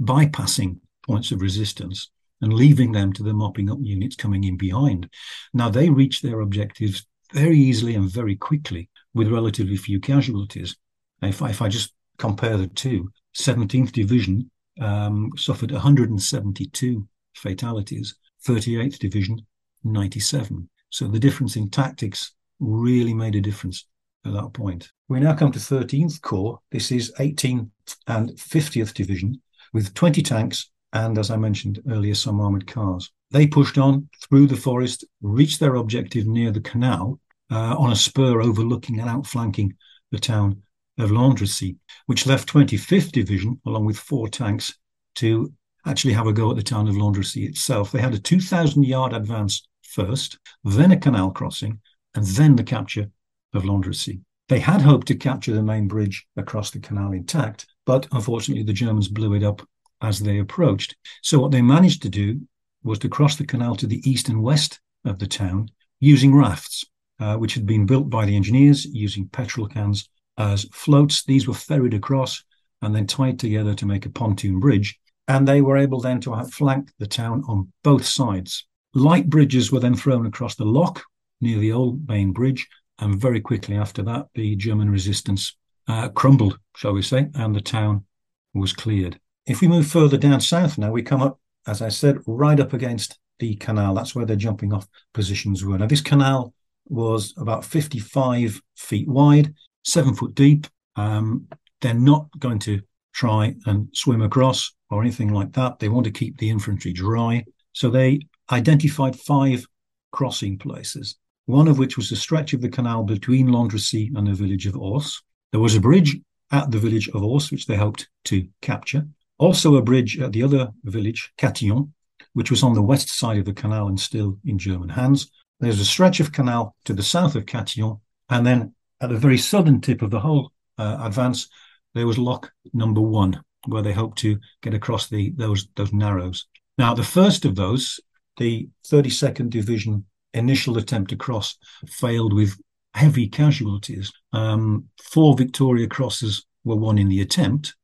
bypassing 0.01 0.77
points 1.05 1.31
of 1.31 1.41
resistance 1.41 2.09
and 2.41 2.53
leaving 2.53 2.91
them 2.91 3.13
to 3.13 3.23
the 3.23 3.33
mopping 3.33 3.69
up 3.71 3.77
units 3.81 4.15
coming 4.15 4.43
in 4.43 4.57
behind. 4.57 5.09
Now, 5.53 5.69
they 5.69 5.89
reached 5.89 6.21
their 6.21 6.41
objectives 6.41 7.05
very 7.33 7.57
easily 7.57 7.95
and 7.95 8.09
very 8.09 8.35
quickly 8.35 8.89
with 9.13 9.31
relatively 9.31 9.77
few 9.77 9.99
casualties. 9.99 10.75
If 11.21 11.41
I, 11.41 11.49
if 11.49 11.61
I 11.61 11.69
just 11.69 11.93
compare 12.17 12.57
the 12.57 12.67
two, 12.67 13.09
17th 13.35 13.91
Division 13.91 14.49
um, 14.79 15.31
suffered 15.37 15.71
172 15.71 17.07
fatalities, 17.35 18.15
38th 18.45 18.99
Division 18.99 19.45
97. 19.83 20.69
So 20.89 21.07
the 21.07 21.19
difference 21.19 21.55
in 21.55 21.69
tactics 21.69 22.33
really 22.59 23.13
made 23.13 23.35
a 23.35 23.41
difference 23.41 23.85
at 24.25 24.33
that 24.33 24.53
point. 24.53 24.91
We 25.07 25.19
now 25.19 25.35
come 25.35 25.51
to 25.51 25.59
13th 25.59 26.21
Corps. 26.21 26.59
This 26.71 26.91
is 26.91 27.13
18th 27.19 27.69
and 28.07 28.29
50th 28.31 28.93
Division 28.93 29.41
with 29.73 29.93
20 29.93 30.21
tanks 30.21 30.69
and, 30.93 31.17
as 31.17 31.29
I 31.29 31.35
mentioned 31.35 31.81
earlier, 31.89 32.15
some 32.15 32.39
armoured 32.39 32.67
cars. 32.67 33.11
They 33.31 33.47
pushed 33.47 33.77
on 33.77 34.09
through 34.23 34.47
the 34.47 34.55
forest, 34.55 35.03
reached 35.21 35.59
their 35.59 35.75
objective 35.75 36.25
near 36.25 36.51
the 36.51 36.61
canal 36.61 37.19
uh, 37.51 37.75
on 37.77 37.91
a 37.91 37.95
spur 37.95 38.41
overlooking 38.41 38.99
and 38.99 39.09
outflanking 39.09 39.75
the 40.11 40.19
town 40.19 40.61
of 40.97 41.09
Landrecies, 41.11 41.75
which 42.05 42.25
left 42.25 42.47
25th 42.47 43.11
Division, 43.11 43.59
along 43.65 43.85
with 43.85 43.97
four 43.97 44.29
tanks, 44.29 44.73
to 45.15 45.51
actually 45.85 46.13
have 46.13 46.27
a 46.27 46.33
go 46.33 46.49
at 46.49 46.55
the 46.55 46.63
town 46.63 46.87
of 46.87 46.95
Landrecies 46.95 47.49
itself. 47.49 47.91
They 47.91 47.99
had 47.99 48.13
a 48.13 48.19
2,000 48.19 48.83
yard 48.83 49.13
advance 49.13 49.67
first, 49.95 50.37
then 50.63 50.91
a 50.91 50.97
canal 50.97 51.31
crossing, 51.31 51.79
and 52.13 52.25
then 52.25 52.55
the 52.55 52.63
capture 52.63 53.09
of 53.53 53.63
Landrecies. 53.63 54.21
They 54.49 54.59
had 54.59 54.81
hoped 54.81 55.07
to 55.07 55.15
capture 55.15 55.53
the 55.53 55.63
main 55.63 55.87
bridge 55.87 56.27
across 56.37 56.69
the 56.69 56.79
canal 56.79 57.13
intact, 57.13 57.65
but 57.85 58.07
unfortunately 58.11 58.63
the 58.63 58.73
Germans 58.73 59.07
blew 59.07 59.33
it 59.33 59.43
up 59.43 59.67
as 60.01 60.19
they 60.19 60.37
approached. 60.39 60.95
So 61.23 61.39
what 61.39 61.51
they 61.51 61.61
managed 61.61 62.03
to 62.03 62.09
do 62.09 62.41
was 62.83 62.99
to 62.99 63.09
cross 63.09 63.37
the 63.37 63.45
canal 63.45 63.75
to 63.77 63.87
the 63.87 64.07
east 64.09 64.29
and 64.29 64.43
west 64.43 64.79
of 65.03 65.17
the 65.17 65.27
town 65.27 65.69
using 65.99 66.35
rafts, 66.35 66.85
uh, 67.19 67.37
which 67.37 67.55
had 67.55 67.65
been 67.65 67.87
built 67.87 68.09
by 68.09 68.25
the 68.25 68.35
engineers 68.35 68.85
using 68.85 69.27
petrol 69.29 69.67
cans 69.67 70.07
as 70.37 70.67
floats. 70.71 71.23
These 71.23 71.47
were 71.47 71.53
ferried 71.55 71.93
across 71.93 72.43
and 72.81 72.93
then 72.93 73.07
tied 73.07 73.39
together 73.39 73.73
to 73.73 73.85
make 73.85 74.05
a 74.05 74.11
pontoon 74.11 74.59
bridge. 74.59 74.99
And 75.27 75.47
they 75.47 75.61
were 75.61 75.77
able 75.77 76.01
then 76.01 76.21
to 76.21 76.35
outflank 76.35 76.91
the 76.99 77.07
town 77.07 77.43
on 77.47 77.71
both 77.83 78.05
sides. 78.05 78.67
Light 78.95 79.29
bridges 79.29 79.71
were 79.71 79.81
then 79.81 79.95
thrown 79.95 80.25
across 80.25 80.55
the 80.55 80.65
lock 80.65 81.03
near 81.41 81.59
the 81.59 81.73
old 81.73 82.07
main 82.07 82.31
bridge. 82.31 82.67
And 82.99 83.19
very 83.19 83.41
quickly 83.41 83.75
after 83.75 84.01
that, 84.03 84.27
the 84.35 84.55
German 84.55 84.89
resistance 84.89 85.57
uh, 85.87 86.07
crumbled, 86.09 86.57
shall 86.77 86.93
we 86.93 87.01
say, 87.01 87.27
and 87.35 87.53
the 87.53 87.61
town 87.61 88.05
was 88.53 88.71
cleared. 88.71 89.19
If 89.45 89.59
we 89.59 89.67
move 89.67 89.85
further 89.85 90.17
down 90.17 90.39
south 90.39 90.77
now, 90.77 90.91
we 90.91 91.03
come 91.03 91.21
up, 91.21 91.39
as 91.67 91.81
I 91.81 91.89
said, 91.89 92.19
right 92.25 92.59
up 92.59 92.71
against 92.71 93.19
the 93.39 93.55
canal. 93.55 93.93
That's 93.93 94.15
where 94.15 94.25
their 94.25 94.37
jumping 94.37 94.71
off 94.71 94.87
positions 95.13 95.63
were. 95.63 95.77
Now, 95.77 95.87
this 95.87 96.01
canal 96.01 96.53
was 96.87 97.33
about 97.37 97.65
55 97.65 98.61
feet 98.77 99.07
wide, 99.09 99.53
seven 99.83 100.15
foot 100.15 100.35
deep. 100.35 100.67
Um, 100.95 101.47
they're 101.81 101.93
not 101.93 102.27
going 102.39 102.59
to 102.59 102.81
try 103.13 103.55
and 103.65 103.89
swim 103.93 104.21
across 104.21 104.73
or 104.89 105.01
anything 105.01 105.33
like 105.33 105.51
that. 105.53 105.79
They 105.79 105.89
want 105.89 106.05
to 106.05 106.11
keep 106.11 106.37
the 106.37 106.49
infantry 106.49 106.93
dry. 106.93 107.43
So 107.73 107.89
they 107.89 108.21
identified 108.51 109.15
five 109.15 109.65
crossing 110.11 110.57
places, 110.57 111.17
one 111.45 111.67
of 111.67 111.77
which 111.77 111.97
was 111.97 112.09
the 112.09 112.15
stretch 112.15 112.53
of 112.53 112.61
the 112.61 112.69
canal 112.69 113.03
between 113.03 113.47
Landrecies 113.47 114.15
and 114.15 114.27
the 114.27 114.33
village 114.33 114.65
of 114.65 114.77
Ors. 114.77 115.21
There 115.51 115.61
was 115.61 115.75
a 115.75 115.81
bridge 115.81 116.17
at 116.51 116.71
the 116.71 116.79
village 116.79 117.09
of 117.09 117.23
Ors, 117.23 117.51
which 117.51 117.65
they 117.65 117.75
hoped 117.75 118.07
to 118.25 118.47
capture. 118.61 119.07
Also, 119.37 119.75
a 119.75 119.81
bridge 119.81 120.19
at 120.19 120.31
the 120.31 120.43
other 120.43 120.71
village, 120.83 121.31
Catillon, 121.37 121.93
which 122.33 122.49
was 122.49 122.63
on 122.63 122.73
the 122.73 122.81
west 122.81 123.09
side 123.09 123.37
of 123.37 123.45
the 123.45 123.53
canal 123.53 123.87
and 123.87 123.99
still 123.99 124.37
in 124.45 124.57
German 124.57 124.89
hands. 124.89 125.29
There's 125.59 125.79
a 125.79 125.85
stretch 125.85 126.19
of 126.19 126.31
canal 126.31 126.75
to 126.85 126.93
the 126.93 127.03
south 127.03 127.35
of 127.35 127.45
Catillon, 127.45 127.99
and 128.29 128.45
then 128.45 128.73
at 129.01 129.09
the 129.09 129.17
very 129.17 129.37
southern 129.37 129.81
tip 129.81 130.01
of 130.01 130.11
the 130.11 130.19
whole 130.19 130.51
uh, 130.77 130.97
advance, 131.01 131.47
there 131.93 132.07
was 132.07 132.17
lock 132.17 132.51
number 132.73 133.01
one, 133.01 133.41
where 133.67 133.81
they 133.81 133.93
hoped 133.93 134.17
to 134.19 134.39
get 134.61 134.73
across 134.73 135.07
the 135.07 135.31
those 135.31 135.67
those 135.75 135.93
narrows. 135.93 136.47
Now, 136.77 136.93
the 136.93 137.03
first 137.03 137.45
of 137.45 137.55
those, 137.55 137.99
the 138.37 138.69
32nd 138.87 139.49
Division 139.49 140.05
initial 140.33 140.77
attempt 140.77 141.09
to 141.09 141.15
cross, 141.15 141.57
failed 141.87 142.33
with 142.33 142.57
heavy 142.93 143.27
casualties. 143.27 144.11
Um, 144.33 144.85
four 145.01 145.35
Victoria 145.35 145.87
Crosses 145.87 146.45
were 146.63 146.75
won 146.75 146.97
in 146.97 147.09
the 147.09 147.21
attempt, 147.21 147.75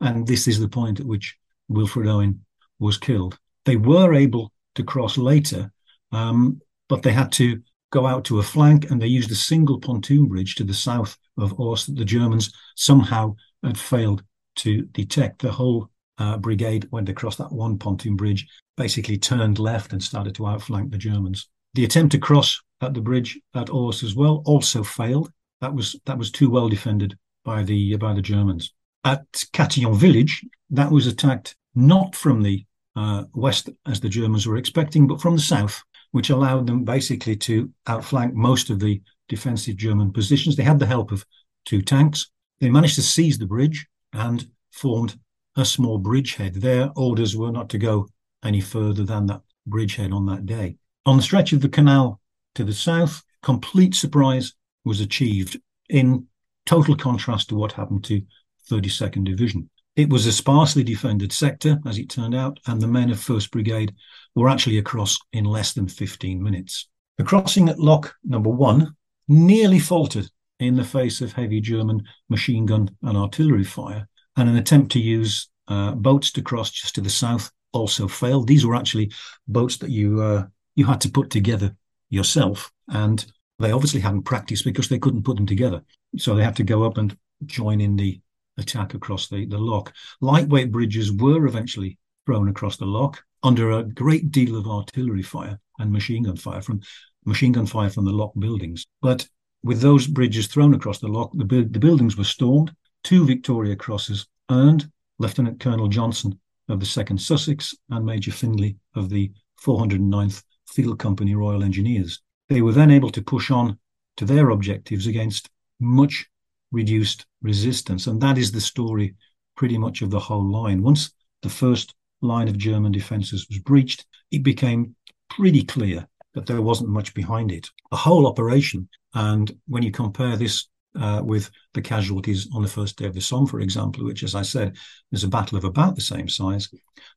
and 0.00 0.26
this 0.26 0.48
is 0.48 0.58
the 0.58 0.68
point 0.68 1.00
at 1.00 1.06
which 1.06 1.36
Wilfred 1.68 2.08
Owen 2.08 2.44
was 2.78 2.98
killed. 2.98 3.38
They 3.64 3.76
were 3.76 4.14
able 4.14 4.52
to 4.74 4.82
cross 4.82 5.16
later, 5.18 5.72
um, 6.12 6.60
but 6.88 7.02
they 7.02 7.12
had 7.12 7.32
to 7.32 7.60
go 7.90 8.06
out 8.06 8.24
to 8.24 8.38
a 8.38 8.42
flank 8.42 8.90
and 8.90 9.02
they 9.02 9.06
used 9.06 9.30
a 9.30 9.36
single 9.36 9.80
pontoon 9.80 10.26
bridge 10.28 10.54
to 10.54 10.64
the 10.64 10.74
south 10.74 11.16
of 11.36 11.58
Ors 11.58 11.86
that 11.86 11.96
the 11.96 12.04
Germans 12.04 12.52
somehow 12.76 13.34
had 13.64 13.78
failed 13.78 14.22
to 14.56 14.82
detect. 14.82 15.42
The 15.42 15.52
whole 15.52 15.90
uh, 16.20 16.36
brigade 16.36 16.86
went 16.92 17.08
across 17.08 17.36
that 17.36 17.50
one 17.50 17.78
pontoon 17.78 18.14
bridge, 18.14 18.46
basically 18.76 19.18
turned 19.18 19.58
left 19.58 19.92
and 19.92 20.02
started 20.02 20.34
to 20.36 20.46
outflank 20.46 20.92
the 20.92 20.98
Germans. 20.98 21.48
The 21.74 21.84
attempt 21.84 22.12
to 22.12 22.18
cross 22.18 22.60
at 22.80 22.94
the 22.94 23.00
bridge 23.00 23.40
at 23.54 23.70
Ors 23.70 24.04
as 24.04 24.14
well 24.14 24.42
also 24.44 24.84
failed. 24.84 25.32
That 25.60 25.74
was 25.74 25.96
that 26.06 26.18
was 26.18 26.30
too 26.30 26.50
well 26.50 26.68
defended 26.68 27.16
by 27.44 27.62
the 27.64 27.96
by 27.96 28.14
the 28.14 28.22
Germans. 28.22 28.72
At 29.04 29.24
Catillon 29.52 29.98
village, 29.98 30.44
that 30.70 30.92
was 30.92 31.06
attacked 31.06 31.56
not 31.74 32.14
from 32.14 32.42
the 32.42 32.64
uh, 32.96 33.24
west 33.34 33.70
as 33.86 34.00
the 34.00 34.08
Germans 34.08 34.46
were 34.46 34.56
expecting, 34.56 35.06
but 35.06 35.20
from 35.20 35.36
the 35.36 35.42
south 35.42 35.82
which 36.12 36.30
allowed 36.30 36.66
them 36.66 36.84
basically 36.84 37.36
to 37.36 37.70
outflank 37.86 38.34
most 38.34 38.68
of 38.70 38.80
the 38.80 39.00
defensive 39.28 39.76
German 39.76 40.12
positions. 40.12 40.56
They 40.56 40.64
had 40.64 40.78
the 40.78 40.86
help 40.86 41.12
of 41.12 41.24
two 41.64 41.82
tanks. 41.82 42.30
They 42.60 42.68
managed 42.68 42.96
to 42.96 43.02
seize 43.02 43.38
the 43.38 43.46
bridge 43.46 43.86
and 44.12 44.44
formed 44.72 45.18
a 45.56 45.64
small 45.64 45.98
bridgehead. 45.98 46.54
Their 46.54 46.90
orders 46.96 47.36
were 47.36 47.52
not 47.52 47.68
to 47.70 47.78
go 47.78 48.08
any 48.44 48.60
further 48.60 49.04
than 49.04 49.26
that 49.26 49.42
bridgehead 49.66 50.12
on 50.12 50.26
that 50.26 50.46
day. 50.46 50.76
On 51.06 51.16
the 51.16 51.22
stretch 51.22 51.52
of 51.52 51.60
the 51.60 51.68
canal 51.68 52.20
to 52.54 52.64
the 52.64 52.72
south, 52.72 53.22
complete 53.42 53.94
surprise 53.94 54.54
was 54.84 55.00
achieved 55.00 55.60
in 55.88 56.26
total 56.66 56.96
contrast 56.96 57.48
to 57.48 57.54
what 57.54 57.72
happened 57.72 58.04
to 58.04 58.22
32nd 58.70 59.24
Division. 59.24 59.68
It 59.96 60.08
was 60.08 60.26
a 60.26 60.32
sparsely 60.32 60.84
defended 60.84 61.32
sector, 61.32 61.80
as 61.86 61.98
it 61.98 62.08
turned 62.08 62.34
out, 62.34 62.58
and 62.66 62.80
the 62.80 62.86
men 62.86 63.10
of 63.10 63.18
1st 63.18 63.50
Brigade 63.50 63.94
were 64.34 64.48
actually 64.48 64.78
across 64.78 65.18
in 65.32 65.44
less 65.44 65.72
than 65.72 65.88
15 65.88 66.42
minutes. 66.42 66.88
The 67.18 67.24
crossing 67.24 67.68
at 67.68 67.78
Lock 67.78 68.14
number 68.24 68.50
one 68.50 68.94
nearly 69.28 69.78
faltered 69.78 70.30
in 70.58 70.76
the 70.76 70.84
face 70.84 71.20
of 71.20 71.32
heavy 71.32 71.60
German 71.60 72.02
machine 72.28 72.66
gun 72.66 72.96
and 73.02 73.16
artillery 73.16 73.64
fire, 73.64 74.08
and 74.36 74.48
an 74.48 74.56
attempt 74.56 74.92
to 74.92 75.00
use 75.00 75.48
uh, 75.68 75.92
boats 75.92 76.32
to 76.32 76.42
cross 76.42 76.70
just 76.70 76.94
to 76.94 77.00
the 77.00 77.10
south 77.10 77.50
also 77.72 78.08
failed. 78.08 78.46
These 78.46 78.66
were 78.66 78.74
actually 78.74 79.12
boats 79.46 79.76
that 79.78 79.90
you 79.90 80.20
uh, 80.22 80.46
you 80.74 80.84
had 80.86 81.00
to 81.02 81.10
put 81.10 81.30
together 81.30 81.76
yourself, 82.08 82.72
and 82.88 83.24
they 83.58 83.72
obviously 83.72 84.00
hadn't 84.00 84.22
practiced 84.22 84.64
because 84.64 84.88
they 84.88 84.98
couldn't 84.98 85.24
put 85.24 85.36
them 85.36 85.46
together. 85.46 85.82
So 86.16 86.34
they 86.34 86.44
had 86.44 86.56
to 86.56 86.64
go 86.64 86.84
up 86.84 86.98
and 86.98 87.16
join 87.46 87.80
in 87.80 87.96
the 87.96 88.20
attack 88.58 88.94
across 88.94 89.28
the, 89.28 89.46
the 89.46 89.58
lock. 89.58 89.92
Lightweight 90.20 90.72
bridges 90.72 91.12
were 91.12 91.46
eventually 91.46 91.98
thrown 92.26 92.48
across 92.48 92.76
the 92.76 92.86
lock 92.86 93.22
under 93.42 93.70
a 93.72 93.84
great 93.84 94.30
deal 94.30 94.56
of 94.56 94.66
artillery 94.66 95.22
fire 95.22 95.58
and 95.78 95.92
machine 95.92 96.24
gun 96.24 96.36
fire 96.36 96.60
from 96.60 96.80
machine 97.24 97.52
gun 97.52 97.66
fire 97.66 97.90
from 97.90 98.04
the 98.04 98.12
lock 98.12 98.32
buildings. 98.38 98.86
But 99.00 99.26
with 99.62 99.80
those 99.80 100.06
bridges 100.06 100.46
thrown 100.46 100.74
across 100.74 100.98
the 100.98 101.08
lock, 101.08 101.30
the, 101.34 101.44
the 101.44 101.78
buildings 101.78 102.16
were 102.16 102.24
stormed. 102.24 102.74
Two 103.02 103.26
Victoria 103.26 103.76
Crosses 103.76 104.26
earned. 104.50 104.90
Lieutenant 105.20 105.60
Colonel 105.60 105.88
Johnson 105.88 106.40
of 106.68 106.80
the 106.80 106.86
2nd 106.86 107.20
Sussex 107.20 107.74
and 107.90 108.06
Major 108.06 108.32
Findlay 108.32 108.76
of 108.94 109.10
the 109.10 109.30
409th 109.62 110.42
Field 110.66 110.98
Company 110.98 111.34
Royal 111.34 111.62
Engineers. 111.62 112.22
They 112.48 112.62
were 112.62 112.72
then 112.72 112.90
able 112.90 113.10
to 113.10 113.22
push 113.22 113.50
on 113.50 113.78
to 114.16 114.24
their 114.24 114.48
objectives 114.48 115.06
against 115.06 115.50
much 115.78 116.26
reduced 116.72 117.26
resistance. 117.42 118.06
And 118.06 118.20
that 118.22 118.38
is 118.38 118.50
the 118.50 118.62
story 118.62 119.14
pretty 119.56 119.76
much 119.76 120.00
of 120.00 120.10
the 120.10 120.20
whole 120.20 120.50
line. 120.50 120.82
Once 120.82 121.10
the 121.42 121.50
first 121.50 121.94
line 122.22 122.48
of 122.48 122.56
German 122.56 122.92
defences 122.92 123.46
was 123.48 123.58
breached, 123.58 124.06
it 124.30 124.42
became 124.42 124.96
pretty 125.28 125.64
clear 125.64 126.06
that 126.32 126.46
there 126.46 126.62
wasn't 126.62 126.88
much 126.88 127.12
behind 127.12 127.52
it. 127.52 127.68
The 127.90 127.96
whole 127.96 128.26
operation, 128.26 128.88
and 129.14 129.54
when 129.68 129.82
you 129.82 129.90
compare 129.90 130.36
this 130.36 130.66
uh, 130.98 131.22
with 131.24 131.50
the 131.74 131.82
casualties 131.82 132.48
on 132.54 132.62
the 132.62 132.68
first 132.68 132.96
day 132.96 133.06
of 133.06 133.14
the 133.14 133.20
Somme, 133.20 133.46
for 133.46 133.60
example, 133.60 134.04
which, 134.04 134.22
as 134.22 134.34
I 134.34 134.42
said, 134.42 134.76
is 135.12 135.24
a 135.24 135.28
battle 135.28 135.58
of 135.58 135.64
about 135.64 135.94
the 135.94 136.00
same 136.00 136.28
size, 136.28 136.68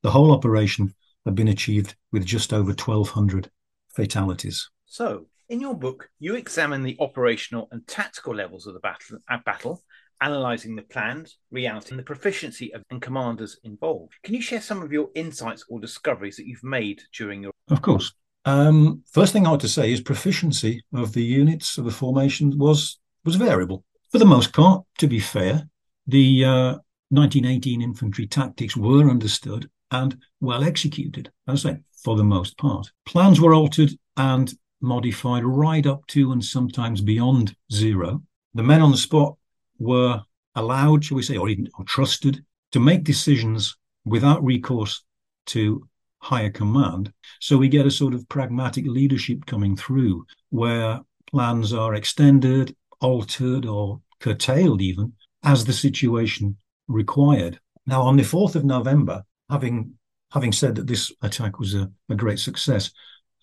the 0.02 0.10
whole 0.10 0.32
operation 0.32 0.94
had 1.24 1.34
been 1.34 1.48
achieved 1.48 1.96
with 2.12 2.24
just 2.24 2.52
over 2.52 2.70
1,200 2.70 3.50
fatalities. 3.94 4.70
So, 4.86 5.26
in 5.48 5.60
your 5.60 5.74
book, 5.74 6.08
you 6.18 6.36
examine 6.36 6.82
the 6.82 6.96
operational 7.00 7.68
and 7.70 7.86
tactical 7.86 8.34
levels 8.34 8.66
of 8.66 8.74
the 8.74 8.80
battle, 8.80 9.18
uh, 9.28 9.38
battle 9.44 9.82
analysing 10.20 10.76
the 10.76 10.82
plans, 10.82 11.36
reality, 11.50 11.90
and 11.90 11.98
the 11.98 12.04
proficiency 12.04 12.72
of 12.72 12.82
and 12.90 13.02
commanders 13.02 13.58
involved. 13.64 14.14
Can 14.22 14.34
you 14.34 14.40
share 14.40 14.60
some 14.60 14.82
of 14.82 14.92
your 14.92 15.10
insights 15.14 15.64
or 15.68 15.80
discoveries 15.80 16.36
that 16.36 16.46
you've 16.46 16.64
made 16.64 17.02
during 17.12 17.42
your? 17.42 17.52
Of 17.68 17.82
course. 17.82 18.12
Um, 18.46 19.02
first 19.10 19.32
thing 19.32 19.46
I 19.46 19.50
want 19.50 19.62
to 19.62 19.68
say 19.68 19.92
is 19.92 20.00
proficiency 20.00 20.82
of 20.94 21.12
the 21.12 21.22
units 21.22 21.78
of 21.78 21.84
the 21.84 21.90
formation 21.90 22.56
was 22.58 22.98
was 23.24 23.36
variable 23.36 23.84
for 24.10 24.18
the 24.18 24.24
most 24.24 24.52
part. 24.52 24.84
To 24.98 25.06
be 25.06 25.20
fair, 25.20 25.68
the 26.06 26.44
uh, 26.44 26.78
1918 27.10 27.82
infantry 27.82 28.26
tactics 28.26 28.76
were 28.76 29.08
understood 29.08 29.68
and 29.90 30.16
well 30.40 30.64
executed. 30.64 31.30
As 31.48 31.64
I 31.64 31.70
say, 31.70 31.78
for 32.02 32.16
the 32.16 32.24
most 32.24 32.58
part, 32.58 32.90
plans 33.06 33.40
were 33.40 33.54
altered 33.54 33.90
and 34.16 34.52
modified 34.80 35.44
right 35.44 35.86
up 35.86 36.06
to 36.08 36.32
and 36.32 36.44
sometimes 36.44 37.00
beyond 37.00 37.56
zero. 37.72 38.22
The 38.54 38.62
men 38.62 38.82
on 38.82 38.90
the 38.90 38.96
spot 38.96 39.36
were 39.78 40.22
allowed, 40.54 41.04
shall 41.04 41.16
we 41.16 41.22
say, 41.22 41.36
or 41.36 41.48
even 41.48 41.68
or 41.78 41.84
trusted 41.84 42.44
to 42.72 42.80
make 42.80 43.04
decisions 43.04 43.76
without 44.04 44.44
recourse 44.44 45.02
to 45.46 45.86
higher 46.18 46.50
command. 46.50 47.12
So 47.40 47.56
we 47.56 47.68
get 47.68 47.86
a 47.86 47.90
sort 47.90 48.14
of 48.14 48.28
pragmatic 48.28 48.86
leadership 48.86 49.46
coming 49.46 49.76
through 49.76 50.26
where 50.50 51.00
plans 51.30 51.72
are 51.72 51.94
extended, 51.94 52.74
altered, 53.04 53.66
or 53.66 54.00
curtailed 54.20 54.80
even 54.80 55.12
as 55.42 55.64
the 55.64 55.72
situation 55.72 56.56
required. 56.88 57.60
Now, 57.86 58.02
on 58.02 58.16
the 58.16 58.22
4th 58.22 58.54
of 58.56 58.64
November, 58.64 59.24
having 59.50 59.94
having 60.32 60.52
said 60.52 60.74
that 60.74 60.88
this 60.88 61.12
attack 61.22 61.60
was 61.60 61.74
a, 61.74 61.88
a 62.08 62.14
great 62.16 62.40
success, 62.40 62.90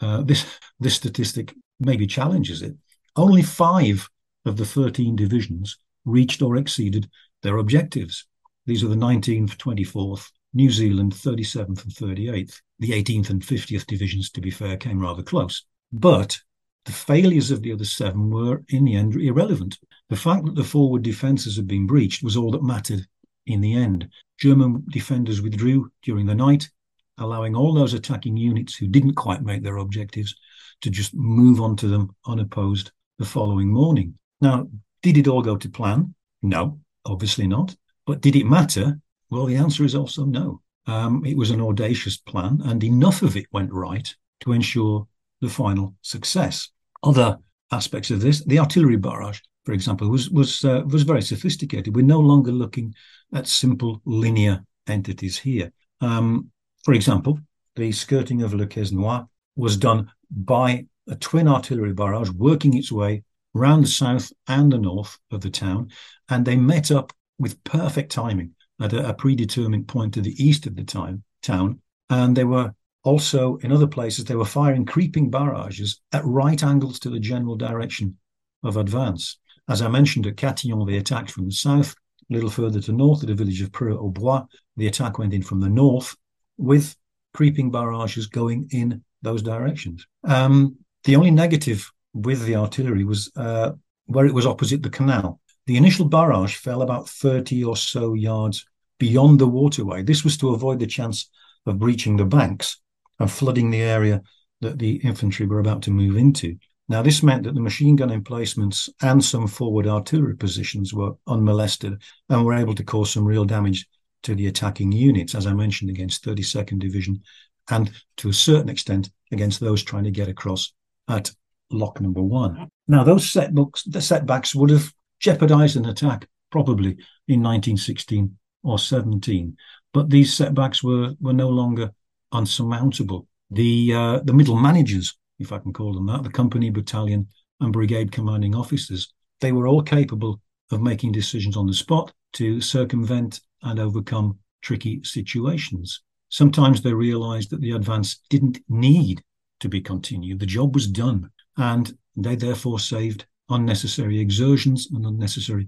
uh, 0.02 0.24
this 0.24 0.46
this 0.80 0.96
statistic 0.96 1.54
maybe 1.80 2.08
challenges 2.08 2.62
it. 2.62 2.76
Only 3.16 3.44
five 3.44 4.10
of 4.46 4.58
the 4.58 4.66
13 4.66 5.16
divisions 5.16 5.78
reached 6.06 6.42
or 6.42 6.58
exceeded 6.58 7.10
their 7.44 7.58
objectives. 7.58 8.26
These 8.66 8.84
are 8.84 8.88
the 8.88 8.96
19th, 8.96 9.58
24th, 9.58 10.30
New 10.54 10.70
Zealand 10.70 11.14
37th 11.14 11.84
and 11.84 11.94
38th. 11.94 12.60
The 12.80 12.92
18th 12.92 13.30
and 13.30 13.42
50th 13.42 13.86
divisions, 13.86 14.32
to 14.32 14.42
be 14.42 14.52
fair, 14.52 14.78
came 14.78 15.00
rather 15.00 15.24
close. 15.24 15.66
But 15.92 16.40
the 16.86 16.92
failures 16.92 17.52
of 17.52 17.62
the 17.62 17.72
other 17.72 17.86
seven 17.86 18.30
were, 18.30 18.64
in 18.70 18.86
the 18.86 18.96
end, 18.96 19.16
irrelevant. 19.16 19.78
The 20.10 20.16
fact 20.16 20.46
that 20.46 20.56
the 20.56 20.64
forward 20.64 21.04
defences 21.04 21.56
had 21.56 21.68
been 21.68 21.88
breached 21.88 22.24
was 22.24 22.36
all 22.36 22.52
that 22.52 22.64
mattered 22.64 23.06
in 23.46 23.62
the 23.62 23.76
end. 23.76 24.10
German 24.40 24.84
defenders 24.90 25.42
withdrew 25.42 25.92
during 26.02 26.26
the 26.26 26.36
night, 26.36 26.70
allowing 27.18 27.56
all 27.56 27.74
those 27.74 27.94
attacking 27.94 28.38
units 28.38 28.76
who 28.76 28.88
didn't 28.88 29.14
quite 29.14 29.44
make 29.44 29.64
their 29.64 29.78
objectives 29.78 30.36
to 30.82 30.90
just 30.90 31.14
move 31.14 31.62
on 31.62 31.76
to 31.78 31.88
them 31.88 32.16
unopposed 32.26 32.92
the 33.20 33.26
following 33.26 33.68
morning. 33.68 34.18
Now, 34.42 34.68
did 35.04 35.18
it 35.18 35.28
all 35.28 35.42
go 35.42 35.56
to 35.56 35.70
plan? 35.70 36.16
No, 36.42 36.80
obviously 37.06 37.48
not. 37.48 37.76
But 38.08 38.22
did 38.22 38.36
it 38.36 38.46
matter? 38.46 39.00
Well, 39.30 39.46
the 39.46 39.56
answer 39.56 39.84
is 39.84 39.96
also 39.96 40.26
no. 40.26 40.62
Um, 40.88 41.24
it 41.26 41.38
was 41.38 41.52
an 41.52 41.62
audacious 41.62 42.18
plan, 42.18 42.60
and 42.66 42.84
enough 42.84 43.22
of 43.22 43.38
it 43.38 43.46
went 43.52 43.72
right 43.72 44.14
to 44.42 44.52
ensure 44.52 45.08
the 45.42 45.50
final 45.50 45.96
success. 46.02 46.70
Other 47.04 47.38
aspects 47.72 48.12
of 48.12 48.22
this, 48.22 48.44
the 48.46 48.60
artillery 48.60 48.98
barrage, 48.98 49.40
for 49.66 49.74
example, 49.74 50.10
was 50.10 50.30
was 50.30 50.64
uh, 50.64 50.82
was 50.86 51.04
very 51.04 51.22
sophisticated. 51.22 51.96
We're 51.96 52.06
no 52.06 52.20
longer 52.20 52.52
looking 52.52 52.94
at 53.34 53.48
simple 53.48 54.02
linear 54.06 54.64
entities 54.88 55.38
here. 55.38 55.72
Um, 56.00 56.52
for 56.84 56.94
example, 56.94 57.40
the 57.76 57.92
skirting 57.92 58.42
of 58.42 58.54
Le 58.54 58.66
Quesnoy 58.68 59.28
was 59.56 59.78
done 59.78 60.12
by 60.30 60.86
a 61.08 61.16
twin 61.16 61.48
artillery 61.48 61.94
barrage 61.94 62.30
working 62.32 62.76
its 62.78 62.92
way 62.92 63.24
round 63.54 63.84
the 63.84 63.90
south 63.90 64.32
and 64.48 64.72
the 64.72 64.78
north 64.78 65.18
of 65.32 65.42
the 65.42 65.50
town, 65.50 65.90
and 66.30 66.46
they 66.46 66.56
met 66.56 66.92
up 66.92 67.14
with 67.38 67.64
perfect 67.64 68.12
timing 68.12 68.52
at 68.80 68.94
a, 68.94 69.10
a 69.10 69.14
predetermined 69.14 69.88
point 69.88 70.14
to 70.14 70.22
the 70.22 70.44
east 70.44 70.66
of 70.68 70.76
the 70.76 70.84
time, 70.84 71.24
town. 71.42 71.80
And 72.10 72.36
they 72.36 72.44
were 72.44 72.74
also 73.04 73.58
in 73.58 73.72
other 73.72 73.88
places, 73.88 74.26
they 74.26 74.36
were 74.36 74.46
firing 74.46 74.86
creeping 74.86 75.30
barrages 75.30 76.02
at 76.12 76.26
right 76.26 76.62
angles 76.64 77.00
to 77.00 77.10
the 77.10 77.20
general 77.20 77.56
direction 77.56 78.18
of 78.64 78.78
advance. 78.78 79.38
As 79.68 79.82
I 79.82 79.88
mentioned, 79.88 80.28
at 80.28 80.38
Catillon, 80.38 80.86
they 80.86 80.98
attacked 80.98 81.32
from 81.32 81.46
the 81.46 81.52
south. 81.52 81.96
A 82.30 82.34
little 82.34 82.50
further 82.50 82.80
to 82.82 82.92
north, 82.92 83.24
at 83.24 83.28
the 83.28 83.36
village 83.36 83.62
of 83.62 83.72
Preux 83.72 83.98
au 83.98 84.10
Bois, 84.10 84.46
the 84.78 84.88
attack 84.88 85.18
went 85.18 85.34
in 85.34 85.42
from 85.42 85.60
the 85.60 85.70
north 85.70 86.16
with 86.58 86.96
creeping 87.34 87.72
barrages 87.72 88.28
going 88.28 88.68
in 88.72 89.04
those 89.22 89.42
directions. 89.42 90.06
Um, 90.24 90.78
the 91.04 91.16
only 91.16 91.32
negative 91.32 91.90
with 92.14 92.46
the 92.46 92.56
artillery 92.56 93.04
was 93.04 93.32
uh, 93.36 93.72
where 94.06 94.26
it 94.26 94.34
was 94.34 94.46
opposite 94.46 94.84
the 94.84 94.90
canal. 94.90 95.40
The 95.68 95.78
initial 95.78 96.06
barrage 96.06 96.56
fell 96.56 96.82
about 96.82 97.10
30 97.10 97.64
or 97.64 97.78
so 97.78 98.14
yards 98.14 98.66
beyond 99.00 99.40
the 99.40 99.48
waterway. 99.48 100.04
This 100.04 100.24
was 100.24 100.38
to 100.38 100.54
avoid 100.54 100.80
the 100.80 100.88
chance 100.88 101.30
of 101.66 101.80
breaching 101.80 102.18
the 102.18 102.26
banks 102.26 102.78
and 103.20 103.32
flooding 103.32 103.72
the 103.72 103.82
area 103.82 104.22
that 104.62 104.80
the 104.80 104.96
infantry 104.98 105.46
were 105.46 105.60
about 105.60 105.82
to 105.84 105.92
move 105.92 106.16
into. 106.16 106.56
Now, 106.88 107.02
this 107.02 107.24
meant 107.24 107.44
that 107.44 107.56
the 107.56 107.62
machine 107.62 107.96
gun 107.96 108.12
emplacements 108.12 108.90
and 109.02 109.24
some 109.24 109.48
forward 109.48 109.88
artillery 109.88 110.36
positions 110.36 110.94
were 110.94 111.14
unmolested 111.28 112.02
and 112.30 112.46
were 112.46 112.54
able 112.54 112.76
to 112.76 112.84
cause 112.84 113.12
some 113.12 113.26
real 113.26 113.46
damage 113.46 113.88
to 114.24 114.36
the 114.36 114.48
attacking 114.48 114.92
units, 114.92 115.34
as 115.34 115.48
I 115.48 115.54
mentioned, 115.54 115.90
against 115.90 116.24
32nd 116.26 116.80
Division 116.80 117.22
and 117.70 117.92
to 118.18 118.30
a 118.30 118.34
certain 118.34 118.70
extent 118.70 119.10
against 119.32 119.60
those 119.60 119.84
trying 119.84 120.04
to 120.04 120.12
get 120.12 120.28
across 120.28 120.74
at 121.08 121.32
lock 121.72 122.02
number 122.02 122.22
one. 122.22 122.70
Now, 122.88 123.04
those 123.04 123.30
setbacks, 123.30 123.84
the 123.84 124.02
setbacks 124.02 124.54
would 124.54 124.70
have 124.70 124.92
jeopardized 125.20 125.78
an 125.78 125.86
attack 125.86 126.28
probably 126.52 126.98
in 127.28 127.42
1916 127.42 128.38
or 128.64 128.78
17, 128.78 129.56
but 129.94 130.10
these 130.10 130.34
setbacks 130.34 130.84
were, 130.84 131.14
were 131.20 131.34
no 131.34 131.50
longer 131.50 131.92
unsurmountable. 132.32 133.28
The, 133.50 133.94
uh, 133.94 134.20
the 134.24 134.34
middle 134.34 134.56
managers, 134.56 135.18
if 135.40 135.52
I 135.52 135.60
can 135.60 135.74
call 135.74 135.94
them 135.94 136.08
that, 136.08 136.24
the 136.24 136.30
company, 136.30 136.70
battalion, 136.70 137.28
and 137.60 137.74
brigade 137.74 138.12
commanding 138.12 138.56
officers, 138.56 139.14
they 139.40 139.52
were 139.52 139.68
all 139.68 139.82
capable 139.82 140.42
of 140.72 140.82
making 140.82 141.12
decisions 141.12 141.58
on 141.58 141.68
the 141.68 141.74
spot 141.74 142.14
to 142.34 142.62
circumvent 142.62 143.42
and 143.64 143.80
overcome 143.80 144.40
tricky 144.62 145.04
situations. 145.04 146.02
Sometimes 146.30 146.82
they 146.82 146.94
realized 146.94 147.50
that 147.50 147.62
the 147.62 147.72
advance 147.72 148.22
didn't 148.30 148.60
need 148.70 149.22
to 149.60 149.68
be 149.68 149.82
continued. 149.82 150.40
The 150.40 150.46
job 150.46 150.74
was 150.74 150.88
done 150.88 151.30
and 151.58 151.96
they 152.16 152.36
therefore 152.36 152.80
saved 152.80 153.26
unnecessary 153.50 154.20
exertions 154.20 154.90
and 154.92 155.06
unnecessary 155.06 155.68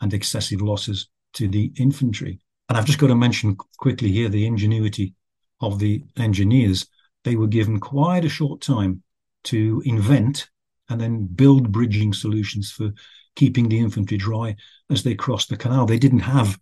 and 0.00 0.12
excessive 0.12 0.60
losses 0.60 1.08
to 1.34 1.48
the 1.48 1.72
infantry. 1.78 2.40
And 2.68 2.76
I've 2.76 2.84
just 2.84 2.98
got 2.98 3.08
to 3.08 3.14
mention 3.14 3.56
quickly 3.78 4.12
here 4.12 4.28
the 4.28 4.46
ingenuity 4.46 5.14
of 5.62 5.78
the 5.78 6.02
engineers. 6.16 6.86
They 7.24 7.36
were 7.36 7.46
given 7.46 7.80
quite 7.80 8.24
a 8.24 8.28
short 8.28 8.60
time 8.60 9.02
to 9.44 9.82
invent 9.86 10.50
and 10.88 11.00
then 11.00 11.26
build 11.26 11.72
bridging 11.72 12.12
solutions 12.12 12.70
for 12.70 12.92
keeping 13.36 13.68
the 13.68 13.78
infantry 13.78 14.18
dry 14.18 14.54
as 14.90 15.02
they 15.02 15.14
crossed 15.14 15.48
the 15.48 15.56
canal. 15.56 15.86
They 15.86 15.98
didn't 15.98 16.20
have 16.20 16.58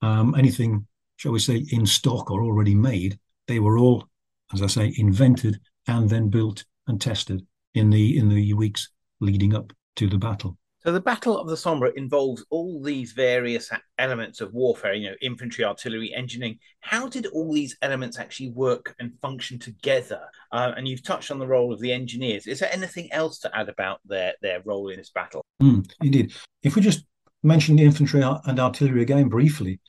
um, 0.00 0.34
anything, 0.36 0.86
shall 1.16 1.32
we 1.32 1.38
say, 1.38 1.66
in 1.70 1.84
stock 1.84 2.30
or 2.30 2.42
already 2.42 2.74
made. 2.74 3.18
They 3.46 3.58
were 3.58 3.78
all, 3.78 4.08
as 4.52 4.62
I 4.62 4.68
say, 4.68 4.94
invented 4.96 5.60
and 5.86 6.08
then 6.08 6.30
built 6.30 6.64
and 6.86 7.00
tested 7.00 7.46
in 7.74 7.90
the 7.90 8.16
in 8.16 8.28
the 8.28 8.54
weeks 8.54 8.88
leading 9.20 9.54
up 9.54 9.72
to 9.96 10.08
the 10.08 10.18
battle. 10.18 10.56
So 10.84 10.92
the 10.92 11.00
Battle 11.00 11.38
of 11.38 11.48
the 11.48 11.56
Somme 11.56 11.82
involves 11.96 12.44
all 12.50 12.82
these 12.82 13.12
various 13.12 13.70
elements 13.98 14.42
of 14.42 14.52
warfare, 14.52 14.92
you 14.92 15.08
know, 15.08 15.16
infantry, 15.22 15.64
artillery, 15.64 16.12
engineering. 16.12 16.58
How 16.80 17.08
did 17.08 17.24
all 17.26 17.54
these 17.54 17.74
elements 17.80 18.18
actually 18.18 18.50
work 18.50 18.94
and 19.00 19.18
function 19.22 19.58
together? 19.58 20.20
Uh, 20.52 20.72
and 20.76 20.86
you've 20.86 21.02
touched 21.02 21.30
on 21.30 21.38
the 21.38 21.46
role 21.46 21.72
of 21.72 21.80
the 21.80 21.90
engineers. 21.90 22.46
Is 22.46 22.58
there 22.58 22.70
anything 22.70 23.10
else 23.12 23.38
to 23.40 23.56
add 23.56 23.70
about 23.70 24.00
their 24.04 24.34
their 24.42 24.60
role 24.66 24.88
in 24.88 24.98
this 24.98 25.08
battle? 25.08 25.42
Mm, 25.62 25.90
indeed. 26.02 26.34
If 26.62 26.76
we 26.76 26.82
just 26.82 27.06
mention 27.42 27.76
the 27.76 27.84
infantry 27.84 28.20
and 28.22 28.60
artillery 28.60 29.00
again 29.00 29.28
briefly, 29.30 29.80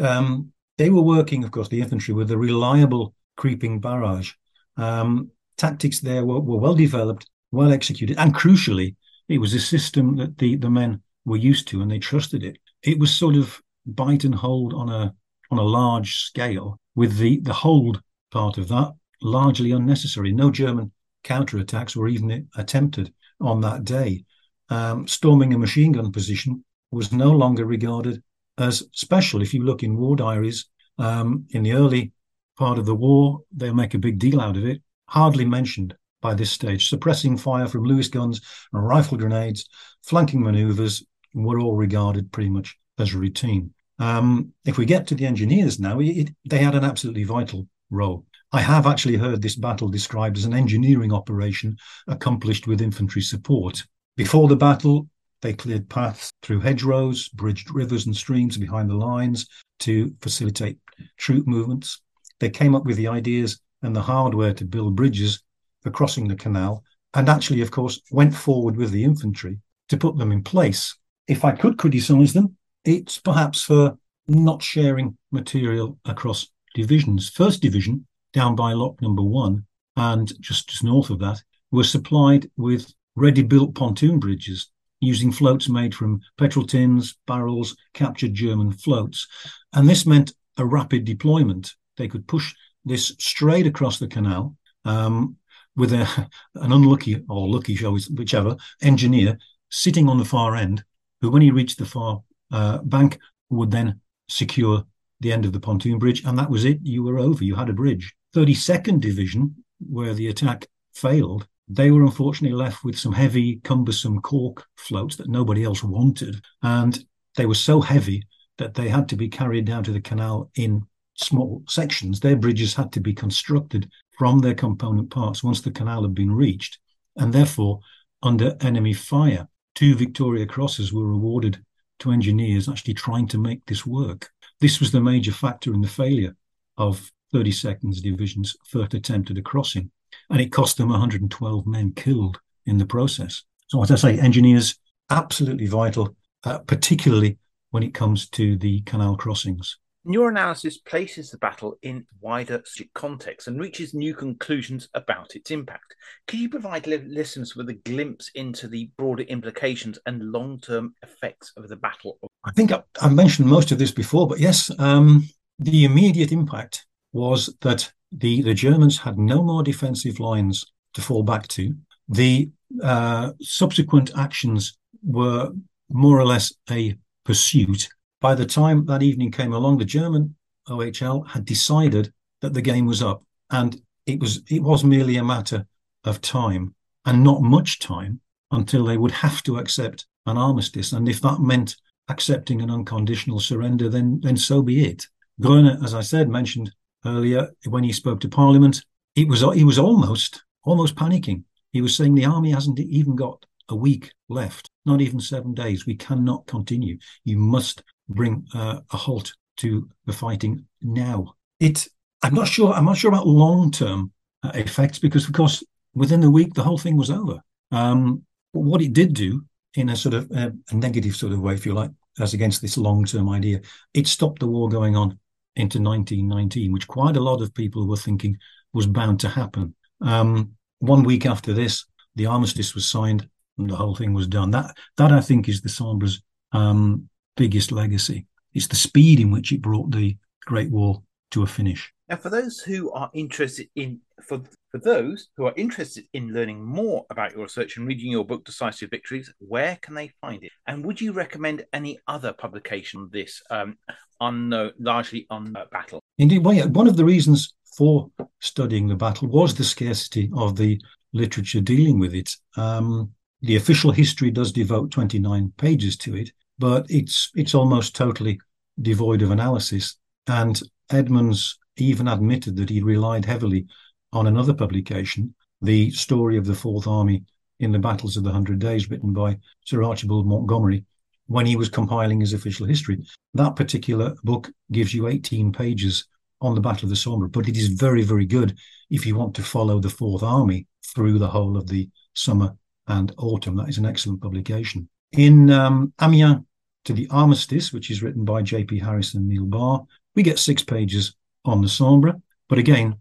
um, 0.00 0.52
they 0.76 0.90
were 0.90 1.00
working, 1.00 1.44
of 1.44 1.50
course, 1.50 1.68
the 1.68 1.80
infantry 1.80 2.12
with 2.12 2.30
a 2.30 2.36
reliable 2.36 3.14
creeping 3.38 3.80
barrage. 3.80 4.32
Um, 4.76 5.30
tactics 5.56 6.00
there 6.00 6.26
were, 6.26 6.40
were 6.40 6.58
well 6.58 6.74
developed 6.74 7.26
well 7.52 7.72
executed, 7.72 8.18
and 8.18 8.34
crucially, 8.34 8.96
it 9.28 9.38
was 9.38 9.54
a 9.54 9.60
system 9.60 10.16
that 10.16 10.38
the, 10.38 10.56
the 10.56 10.70
men 10.70 11.02
were 11.24 11.36
used 11.36 11.68
to 11.68 11.82
and 11.82 11.90
they 11.90 11.98
trusted 11.98 12.42
it. 12.42 12.58
It 12.82 12.98
was 12.98 13.14
sort 13.14 13.36
of 13.36 13.60
bite 13.86 14.24
and 14.24 14.34
hold 14.34 14.74
on 14.74 14.88
a 14.88 15.14
on 15.50 15.58
a 15.58 15.62
large 15.62 16.16
scale, 16.16 16.78
with 16.94 17.18
the, 17.18 17.38
the 17.40 17.52
hold 17.52 18.00
part 18.30 18.56
of 18.56 18.68
that 18.68 18.92
largely 19.22 19.70
unnecessary. 19.70 20.32
No 20.32 20.50
German 20.50 20.90
counterattacks 21.24 21.94
were 21.94 22.08
even 22.08 22.48
attempted 22.56 23.12
on 23.40 23.60
that 23.60 23.84
day. 23.84 24.24
Um, 24.68 25.06
storming 25.06 25.54
a 25.54 25.58
machine 25.58 25.92
gun 25.92 26.10
position 26.12 26.64
was 26.90 27.12
no 27.12 27.30
longer 27.30 27.64
regarded 27.64 28.22
as 28.58 28.84
special. 28.92 29.42
If 29.42 29.54
you 29.54 29.62
look 29.62 29.82
in 29.82 29.96
war 29.96 30.16
diaries, 30.16 30.66
um, 30.98 31.46
in 31.50 31.62
the 31.62 31.72
early 31.72 32.12
part 32.56 32.78
of 32.78 32.86
the 32.86 32.94
war, 32.94 33.40
they'll 33.54 33.74
make 33.74 33.94
a 33.94 33.98
big 33.98 34.18
deal 34.18 34.40
out 34.40 34.56
of 34.56 34.66
it, 34.66 34.82
hardly 35.06 35.44
mentioned 35.44 35.94
by 36.22 36.32
this 36.32 36.50
stage. 36.50 36.88
Suppressing 36.88 37.36
fire 37.36 37.68
from 37.68 37.84
Lewis 37.84 38.08
guns 38.08 38.40
and 38.72 38.86
rifle 38.86 39.18
grenades, 39.18 39.68
flanking 40.02 40.42
maneuvers 40.42 41.04
were 41.34 41.60
all 41.60 41.76
regarded 41.76 42.32
pretty 42.32 42.48
much 42.48 42.78
as 42.98 43.14
routine. 43.14 43.74
Um, 43.98 44.52
if 44.64 44.78
we 44.78 44.86
get 44.86 45.06
to 45.08 45.14
the 45.14 45.26
engineers 45.26 45.78
now, 45.78 46.00
it, 46.00 46.30
they 46.48 46.58
had 46.58 46.74
an 46.74 46.84
absolutely 46.84 47.24
vital 47.24 47.66
role. 47.90 48.24
I 48.52 48.60
have 48.60 48.86
actually 48.86 49.16
heard 49.16 49.42
this 49.42 49.56
battle 49.56 49.88
described 49.88 50.36
as 50.36 50.44
an 50.44 50.54
engineering 50.54 51.12
operation 51.12 51.76
accomplished 52.06 52.66
with 52.66 52.80
infantry 52.80 53.22
support. 53.22 53.84
Before 54.16 54.48
the 54.48 54.56
battle, 54.56 55.08
they 55.40 55.52
cleared 55.52 55.88
paths 55.88 56.32
through 56.42 56.60
hedgerows, 56.60 57.28
bridged 57.28 57.74
rivers 57.74 58.06
and 58.06 58.16
streams 58.16 58.56
behind 58.56 58.88
the 58.88 58.94
lines 58.94 59.46
to 59.80 60.14
facilitate 60.20 60.78
troop 61.16 61.46
movements. 61.46 62.00
They 62.40 62.50
came 62.50 62.74
up 62.74 62.84
with 62.84 62.96
the 62.96 63.08
ideas 63.08 63.60
and 63.82 63.96
the 63.96 64.02
hardware 64.02 64.54
to 64.54 64.64
build 64.64 64.96
bridges 64.96 65.42
for 65.82 65.90
crossing 65.90 66.28
the 66.28 66.36
canal, 66.36 66.82
and 67.14 67.28
actually, 67.28 67.60
of 67.60 67.70
course, 67.70 68.00
went 68.10 68.34
forward 68.34 68.76
with 68.76 68.90
the 68.90 69.04
infantry 69.04 69.58
to 69.88 69.96
put 69.96 70.16
them 70.16 70.32
in 70.32 70.42
place. 70.42 70.96
If 71.28 71.44
I 71.44 71.52
could 71.52 71.78
criticise 71.78 72.32
them, 72.32 72.56
it's 72.84 73.18
perhaps 73.18 73.62
for 73.62 73.96
not 74.28 74.62
sharing 74.62 75.16
material 75.30 75.98
across 76.04 76.48
divisions. 76.74 77.28
First 77.28 77.60
division, 77.60 78.06
down 78.32 78.56
by 78.56 78.72
lock 78.72 79.00
number 79.02 79.22
one, 79.22 79.66
and 79.96 80.32
just, 80.40 80.68
just 80.68 80.84
north 80.84 81.10
of 81.10 81.18
that, 81.18 81.42
were 81.70 81.84
supplied 81.84 82.50
with 82.56 82.92
ready 83.14 83.42
built 83.42 83.74
pontoon 83.74 84.18
bridges 84.18 84.70
using 85.00 85.32
floats 85.32 85.68
made 85.68 85.94
from 85.94 86.20
petrol 86.38 86.64
tins, 86.64 87.18
barrels, 87.26 87.76
captured 87.92 88.32
German 88.32 88.70
floats. 88.72 89.26
And 89.72 89.88
this 89.88 90.06
meant 90.06 90.32
a 90.56 90.64
rapid 90.64 91.04
deployment. 91.04 91.74
They 91.96 92.08
could 92.08 92.26
push 92.26 92.54
this 92.84 93.14
straight 93.18 93.66
across 93.66 93.98
the 93.98 94.06
canal 94.06 94.56
um, 94.84 95.36
with 95.76 95.92
a, 95.92 96.28
an 96.56 96.72
unlucky 96.72 97.22
or 97.28 97.48
lucky, 97.48 97.74
shall 97.74 97.92
we, 97.92 98.02
whichever, 98.14 98.56
engineer 98.82 99.38
sitting 99.70 100.08
on 100.08 100.18
the 100.18 100.24
far 100.24 100.54
end, 100.54 100.84
who, 101.20 101.30
when 101.30 101.42
he 101.42 101.50
reached 101.50 101.78
the 101.78 101.86
far 101.86 102.22
uh, 102.52 102.78
bank, 102.78 103.18
would 103.50 103.70
then 103.70 104.00
secure 104.28 104.84
the 105.20 105.32
end 105.32 105.44
of 105.44 105.52
the 105.52 105.60
pontoon 105.60 105.98
bridge. 105.98 106.24
And 106.24 106.38
that 106.38 106.50
was 106.50 106.64
it. 106.64 106.78
You 106.82 107.02
were 107.02 107.18
over. 107.18 107.44
You 107.44 107.54
had 107.54 107.70
a 107.70 107.74
bridge. 107.74 108.14
32nd 108.34 109.00
Division, 109.00 109.54
where 109.78 110.14
the 110.14 110.28
attack 110.28 110.66
failed, 110.94 111.46
they 111.68 111.90
were 111.90 112.02
unfortunately 112.02 112.56
left 112.56 112.84
with 112.84 112.98
some 112.98 113.12
heavy, 113.12 113.56
cumbersome 113.56 114.20
cork 114.20 114.64
floats 114.76 115.16
that 115.16 115.28
nobody 115.28 115.64
else 115.64 115.82
wanted. 115.82 116.42
And 116.62 117.02
they 117.36 117.46
were 117.46 117.54
so 117.54 117.80
heavy 117.80 118.24
that 118.58 118.74
they 118.74 118.88
had 118.88 119.08
to 119.08 119.16
be 119.16 119.28
carried 119.28 119.64
down 119.64 119.84
to 119.84 119.92
the 119.92 120.00
canal 120.00 120.50
in 120.56 120.82
small 121.14 121.62
sections. 121.68 122.20
Their 122.20 122.36
bridges 122.36 122.74
had 122.74 122.92
to 122.92 123.00
be 123.00 123.14
constructed 123.14 123.90
from 124.22 124.38
their 124.38 124.54
component 124.54 125.10
parts 125.10 125.42
once 125.42 125.62
the 125.62 125.70
canal 125.72 126.02
had 126.02 126.14
been 126.14 126.30
reached, 126.30 126.78
and 127.16 127.32
therefore 127.32 127.80
under 128.22 128.56
enemy 128.60 128.92
fire. 128.92 129.48
Two 129.74 129.96
Victoria 129.96 130.46
Crosses 130.46 130.92
were 130.92 131.10
awarded 131.10 131.60
to 131.98 132.12
engineers 132.12 132.68
actually 132.68 132.94
trying 132.94 133.26
to 133.26 133.36
make 133.36 133.66
this 133.66 133.84
work. 133.84 134.30
This 134.60 134.78
was 134.78 134.92
the 134.92 135.00
major 135.00 135.32
factor 135.32 135.74
in 135.74 135.80
the 135.80 135.88
failure 135.88 136.36
of 136.76 137.10
32nd 137.34 138.00
Division's 138.00 138.54
first 138.68 138.94
attempt 138.94 139.32
at 139.32 139.38
a 139.38 139.42
crossing 139.42 139.90
and 140.30 140.40
it 140.40 140.52
cost 140.52 140.76
them 140.76 140.90
112 140.90 141.66
men 141.66 141.92
killed 141.96 142.38
in 142.64 142.78
the 142.78 142.86
process. 142.86 143.42
So, 143.66 143.82
as 143.82 143.90
I 143.90 143.96
say, 143.96 144.20
engineers 144.20 144.78
absolutely 145.10 145.66
vital, 145.66 146.14
uh, 146.44 146.58
particularly 146.60 147.38
when 147.72 147.82
it 147.82 147.92
comes 147.92 148.28
to 148.28 148.56
the 148.56 148.82
canal 148.82 149.16
crossings. 149.16 149.78
Your 150.04 150.30
analysis 150.30 150.78
places 150.78 151.30
the 151.30 151.38
battle 151.38 151.78
in 151.82 152.06
wider 152.20 152.64
context 152.92 153.46
and 153.46 153.60
reaches 153.60 153.94
new 153.94 154.14
conclusions 154.14 154.88
about 154.94 155.36
its 155.36 155.52
impact. 155.52 155.94
Could 156.26 156.40
you 156.40 156.48
provide 156.48 156.88
li- 156.88 157.04
listeners 157.06 157.54
with 157.54 157.68
a 157.68 157.74
glimpse 157.74 158.28
into 158.34 158.66
the 158.66 158.90
broader 158.98 159.22
implications 159.22 160.00
and 160.04 160.32
long 160.32 160.58
term 160.58 160.94
effects 161.04 161.52
of 161.56 161.68
the 161.68 161.76
battle? 161.76 162.18
I 162.44 162.50
think 162.50 162.72
I, 162.72 162.82
have 163.00 163.12
mentioned 163.12 163.48
most 163.48 163.70
of 163.70 163.78
this 163.78 163.92
before, 163.92 164.26
but 164.26 164.40
yes, 164.40 164.72
um, 164.80 165.28
the 165.60 165.84
immediate 165.84 166.32
impact 166.32 166.84
was 167.12 167.54
that 167.60 167.92
the, 168.10 168.42
the 168.42 168.54
Germans 168.54 168.98
had 168.98 169.18
no 169.18 169.42
more 169.42 169.62
defensive 169.62 170.18
lines 170.18 170.64
to 170.94 171.00
fall 171.00 171.22
back 171.22 171.46
to. 171.48 171.74
The 172.08 172.50
uh, 172.82 173.32
subsequent 173.40 174.10
actions 174.16 174.76
were 175.04 175.50
more 175.90 176.18
or 176.18 176.26
less 176.26 176.52
a 176.70 176.96
pursuit. 177.24 177.88
By 178.22 178.36
the 178.36 178.46
time 178.46 178.86
that 178.86 179.02
evening 179.02 179.32
came 179.32 179.52
along, 179.52 179.78
the 179.78 179.84
German 179.84 180.36
OHL 180.68 181.26
had 181.26 181.44
decided 181.44 182.12
that 182.40 182.54
the 182.54 182.62
game 182.62 182.86
was 182.86 183.02
up, 183.02 183.24
and 183.50 183.82
it 184.06 184.20
was 184.20 184.42
it 184.48 184.62
was 184.62 184.84
merely 184.84 185.16
a 185.16 185.24
matter 185.24 185.66
of 186.04 186.20
time, 186.20 186.76
and 187.04 187.24
not 187.24 187.42
much 187.42 187.80
time 187.80 188.20
until 188.52 188.84
they 188.84 188.96
would 188.96 189.10
have 189.10 189.42
to 189.42 189.58
accept 189.58 190.06
an 190.26 190.38
armistice. 190.38 190.92
And 190.92 191.08
if 191.08 191.20
that 191.22 191.40
meant 191.40 191.74
accepting 192.08 192.62
an 192.62 192.70
unconditional 192.70 193.40
surrender, 193.40 193.88
then 193.88 194.20
then 194.22 194.36
so 194.36 194.62
be 194.62 194.84
it. 194.84 195.08
Groener, 195.40 195.82
as 195.82 195.92
I 195.92 196.00
said, 196.02 196.28
mentioned 196.28 196.70
earlier 197.04 197.50
when 197.66 197.82
he 197.82 197.92
spoke 197.92 198.20
to 198.20 198.28
Parliament. 198.28 198.84
It 199.16 199.26
was 199.26 199.40
he 199.52 199.64
was 199.64 199.80
almost 199.80 200.44
almost 200.62 200.94
panicking. 200.94 201.42
He 201.72 201.80
was 201.80 201.96
saying 201.96 202.14
the 202.14 202.26
army 202.26 202.52
hasn't 202.52 202.78
even 202.78 203.16
got 203.16 203.44
a 203.68 203.74
week 203.74 204.12
left, 204.28 204.70
not 204.86 205.00
even 205.00 205.18
seven 205.18 205.54
days. 205.54 205.86
We 205.86 205.96
cannot 205.96 206.46
continue. 206.46 206.98
You 207.24 207.38
must 207.38 207.82
bring 208.12 208.46
uh, 208.54 208.80
a 208.92 208.96
halt 208.96 209.34
to 209.58 209.88
the 210.06 210.12
fighting 210.12 210.64
now. 210.80 211.34
It. 211.60 211.86
I'm 212.24 212.34
not 212.34 212.48
sure. 212.48 212.72
I'm 212.72 212.84
not 212.84 212.96
sure 212.96 213.10
about 213.10 213.26
long 213.26 213.70
term 213.70 214.12
uh, 214.42 214.52
effects 214.54 214.98
because, 214.98 215.26
of 215.26 215.32
course, 215.32 215.62
within 215.94 216.20
the 216.20 216.30
week 216.30 216.54
the 216.54 216.62
whole 216.62 216.78
thing 216.78 216.96
was 216.96 217.10
over. 217.10 217.40
Um, 217.70 218.22
what 218.52 218.82
it 218.82 218.92
did 218.92 219.14
do, 219.14 219.44
in 219.74 219.88
a 219.88 219.96
sort 219.96 220.14
of 220.14 220.30
uh, 220.32 220.50
a 220.70 220.74
negative 220.74 221.16
sort 221.16 221.32
of 221.32 221.40
way, 221.40 221.54
if 221.54 221.66
you 221.66 221.72
like, 221.72 221.90
as 222.20 222.34
against 222.34 222.60
this 222.62 222.76
long 222.76 223.04
term 223.04 223.28
idea, 223.28 223.60
it 223.94 224.06
stopped 224.06 224.40
the 224.40 224.46
war 224.46 224.68
going 224.68 224.96
on 224.96 225.18
into 225.56 225.78
1919, 225.80 226.72
which 226.72 226.88
quite 226.88 227.16
a 227.16 227.20
lot 227.20 227.42
of 227.42 227.54
people 227.54 227.86
were 227.86 227.96
thinking 227.96 228.36
was 228.72 228.86
bound 228.86 229.20
to 229.20 229.28
happen. 229.28 229.74
Um, 230.00 230.52
one 230.78 231.02
week 231.02 231.26
after 231.26 231.52
this, 231.52 231.84
the 232.16 232.26
armistice 232.26 232.74
was 232.74 232.88
signed 232.88 233.28
and 233.58 233.70
the 233.70 233.76
whole 233.76 233.94
thing 233.94 234.12
was 234.12 234.26
done. 234.26 234.50
That 234.50 234.76
that 234.96 235.12
I 235.12 235.20
think 235.20 235.48
is 235.48 235.60
the 235.60 235.68
Sambre's 235.68 236.22
um, 236.52 237.08
biggest 237.36 237.72
legacy. 237.72 238.26
It's 238.54 238.66
the 238.66 238.76
speed 238.76 239.20
in 239.20 239.30
which 239.30 239.52
it 239.52 239.62
brought 239.62 239.90
the 239.90 240.16
Great 240.44 240.70
War 240.70 241.02
to 241.30 241.42
a 241.42 241.46
finish. 241.46 241.92
Now, 242.08 242.16
for 242.16 242.28
those 242.28 242.60
who 242.60 242.92
are 242.92 243.10
interested 243.14 243.68
in 243.74 244.00
for 244.22 244.42
for 244.70 244.78
those 244.78 245.28
who 245.36 245.46
are 245.46 245.54
interested 245.56 246.04
in 246.12 246.32
learning 246.32 246.62
more 246.62 247.04
about 247.10 247.32
your 247.32 247.42
research 247.42 247.76
and 247.76 247.86
reading 247.86 248.10
your 248.10 248.24
book 248.24 248.44
Decisive 248.44 248.90
Victories, 248.90 249.32
where 249.38 249.76
can 249.82 249.94
they 249.94 250.12
find 250.20 250.42
it? 250.44 250.52
And 250.66 250.84
would 250.84 251.00
you 251.00 251.12
recommend 251.12 251.64
any 251.72 251.98
other 252.06 252.32
publication 252.32 253.02
of 253.02 253.10
this 253.10 253.42
um, 253.50 253.76
unknown, 254.20 254.72
largely 254.78 255.26
on 255.28 255.54
uh, 255.56 255.64
battle? 255.70 256.00
Indeed, 256.18 256.44
well, 256.44 256.54
yeah, 256.54 256.66
one 256.66 256.86
of 256.86 256.96
the 256.96 257.04
reasons 257.04 257.54
for 257.76 258.10
studying 258.40 258.88
the 258.88 258.94
battle 258.94 259.28
was 259.28 259.54
the 259.54 259.64
scarcity 259.64 260.30
of 260.34 260.56
the 260.56 260.80
literature 261.12 261.60
dealing 261.60 261.98
with 261.98 262.14
it. 262.14 262.34
Um, 262.56 263.10
the 263.42 263.56
official 263.56 263.90
history 263.90 264.30
does 264.30 264.52
devote 264.52 264.90
29 264.90 265.52
pages 265.56 265.96
to 265.98 266.16
it, 266.16 266.30
but 266.62 266.86
it's 266.88 267.28
it's 267.34 267.56
almost 267.56 267.96
totally 267.96 268.38
devoid 268.80 269.20
of 269.20 269.32
analysis. 269.32 269.96
And 270.28 270.62
Edmonds 270.90 271.58
even 271.76 272.06
admitted 272.06 272.54
that 272.56 272.70
he 272.70 272.80
relied 272.80 273.24
heavily 273.24 273.66
on 274.12 274.28
another 274.28 274.54
publication, 274.54 275.34
the 275.60 275.90
story 275.90 276.36
of 276.36 276.46
the 276.46 276.54
Fourth 276.54 276.86
Army 276.86 277.24
in 277.58 277.72
the 277.72 277.80
Battles 277.80 278.16
of 278.16 278.22
the 278.22 278.30
Hundred 278.30 278.60
Days, 278.60 278.88
written 278.88 279.12
by 279.12 279.38
Sir 279.64 279.82
Archibald 279.82 280.24
Montgomery, 280.24 280.84
when 281.26 281.46
he 281.46 281.56
was 281.56 281.68
compiling 281.68 282.20
his 282.20 282.32
official 282.32 282.64
history. 282.64 283.04
That 283.34 283.56
particular 283.56 284.14
book 284.22 284.48
gives 284.70 284.94
you 284.94 285.08
18 285.08 285.50
pages 285.52 286.06
on 286.40 286.54
the 286.54 286.60
Battle 286.60 286.86
of 286.86 286.90
the 286.90 286.96
Somme, 286.96 287.28
but 287.28 287.48
it 287.48 287.56
is 287.56 287.70
very, 287.70 288.02
very 288.02 288.26
good 288.26 288.56
if 288.88 289.04
you 289.04 289.16
want 289.16 289.34
to 289.34 289.42
follow 289.42 289.80
the 289.80 289.90
Fourth 289.90 290.22
Army 290.22 290.68
through 290.94 291.18
the 291.18 291.28
whole 291.28 291.56
of 291.56 291.66
the 291.66 291.88
summer 292.14 292.56
and 292.86 293.12
autumn. 293.18 293.56
That 293.56 293.68
is 293.68 293.78
an 293.78 293.86
excellent 293.86 294.22
publication. 294.22 294.88
In 295.10 295.50
um, 295.50 295.92
Amiens 296.00 296.44
to 296.84 296.92
the 296.92 297.08
Armistice, 297.10 297.72
which 297.72 297.90
is 297.90 298.02
written 298.02 298.24
by 298.24 298.42
J.P. 298.42 298.78
Harris 298.78 299.14
and 299.14 299.28
Niall 299.28 299.46
Barr, 299.46 299.82
we 300.14 300.22
get 300.22 300.38
six 300.38 300.62
pages 300.62 301.14
on 301.44 301.60
the 301.60 301.68
Sambre. 301.68 302.20
But 302.48 302.58
again, 302.58 302.96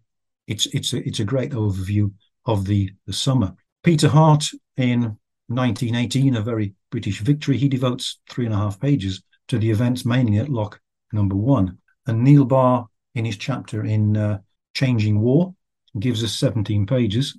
it's 0.48 0.66
it's 0.68 0.94
a, 0.94 1.06
it's 1.08 1.20
a 1.20 1.26
great 1.26 1.52
overview 1.52 2.12
of 2.46 2.66
the, 2.66 2.92
the 3.06 3.14
summer. 3.14 3.56
Peter 3.84 4.10
Hart 4.10 4.46
in 4.78 5.18
1918, 5.48 6.36
a 6.36 6.42
very 6.42 6.74
British 6.92 7.20
victory, 7.20 7.58
he 7.58 7.68
devotes 7.68 8.20
three 8.30 8.46
and 8.46 8.54
a 8.54 8.58
half 8.58 8.80
pages 8.80 9.24
to 9.48 9.58
the 9.58 9.70
events 9.70 10.06
mainly 10.06 10.38
at 10.38 10.50
Lock 10.50 10.80
number 11.12 11.36
one. 11.36 11.78
And 12.08 12.24
Niall 12.24 12.46
Barr, 12.46 12.88
in 13.16 13.26
his 13.26 13.38
chapter 13.38 13.84
in 13.84 14.16
uh, 14.16 14.40
Changing 14.74 15.20
War, 15.20 15.54
gives 16.00 16.24
us 16.24 16.34
17 16.34 16.86
pages, 16.86 17.38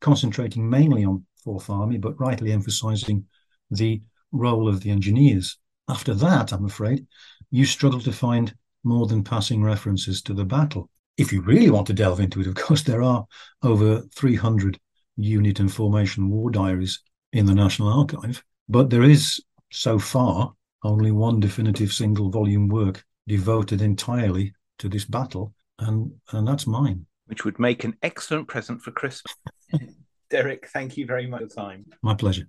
concentrating 0.00 0.68
mainly 0.68 1.04
on 1.04 1.24
Fourth 1.42 1.68
Army, 1.68 1.98
but 1.98 2.18
rightly 2.20 2.52
emphasizing 2.52 3.24
the 3.70 4.00
role 4.32 4.68
of 4.68 4.80
the 4.80 4.90
engineers. 4.90 5.58
After 5.88 6.14
that, 6.14 6.52
I'm 6.52 6.64
afraid, 6.64 7.06
you 7.50 7.64
struggle 7.64 8.00
to 8.00 8.12
find 8.12 8.54
more 8.84 9.06
than 9.06 9.24
passing 9.24 9.62
references 9.62 10.22
to 10.22 10.34
the 10.34 10.44
battle. 10.44 10.90
If 11.16 11.32
you 11.32 11.40
really 11.40 11.70
want 11.70 11.86
to 11.88 11.92
delve 11.92 12.20
into 12.20 12.40
it, 12.40 12.46
of 12.46 12.54
course, 12.54 12.82
there 12.82 13.02
are 13.02 13.26
over 13.62 14.02
300 14.14 14.78
unit 15.16 15.60
and 15.60 15.72
formation 15.72 16.30
war 16.30 16.50
diaries 16.50 17.00
in 17.32 17.46
the 17.46 17.54
National 17.54 17.88
Archive, 17.88 18.42
but 18.68 18.90
there 18.90 19.02
is 19.02 19.42
so 19.72 19.98
far 19.98 20.54
only 20.84 21.10
one 21.10 21.40
definitive 21.40 21.92
single 21.92 22.30
volume 22.30 22.68
work 22.68 23.04
devoted 23.26 23.82
entirely 23.82 24.54
to 24.78 24.88
this 24.88 25.04
battle, 25.04 25.54
and, 25.80 26.12
and 26.32 26.46
that's 26.46 26.66
mine. 26.66 27.04
Which 27.26 27.44
would 27.44 27.58
make 27.58 27.84
an 27.84 27.96
excellent 28.02 28.48
present 28.48 28.80
for 28.80 28.92
Christmas. 28.92 29.34
Derek, 30.30 30.68
thank 30.68 30.96
you 30.96 31.06
very 31.06 31.26
much 31.26 31.38
for 31.38 31.44
your 31.44 31.50
time. 31.50 31.86
My 32.02 32.14
pleasure. 32.14 32.48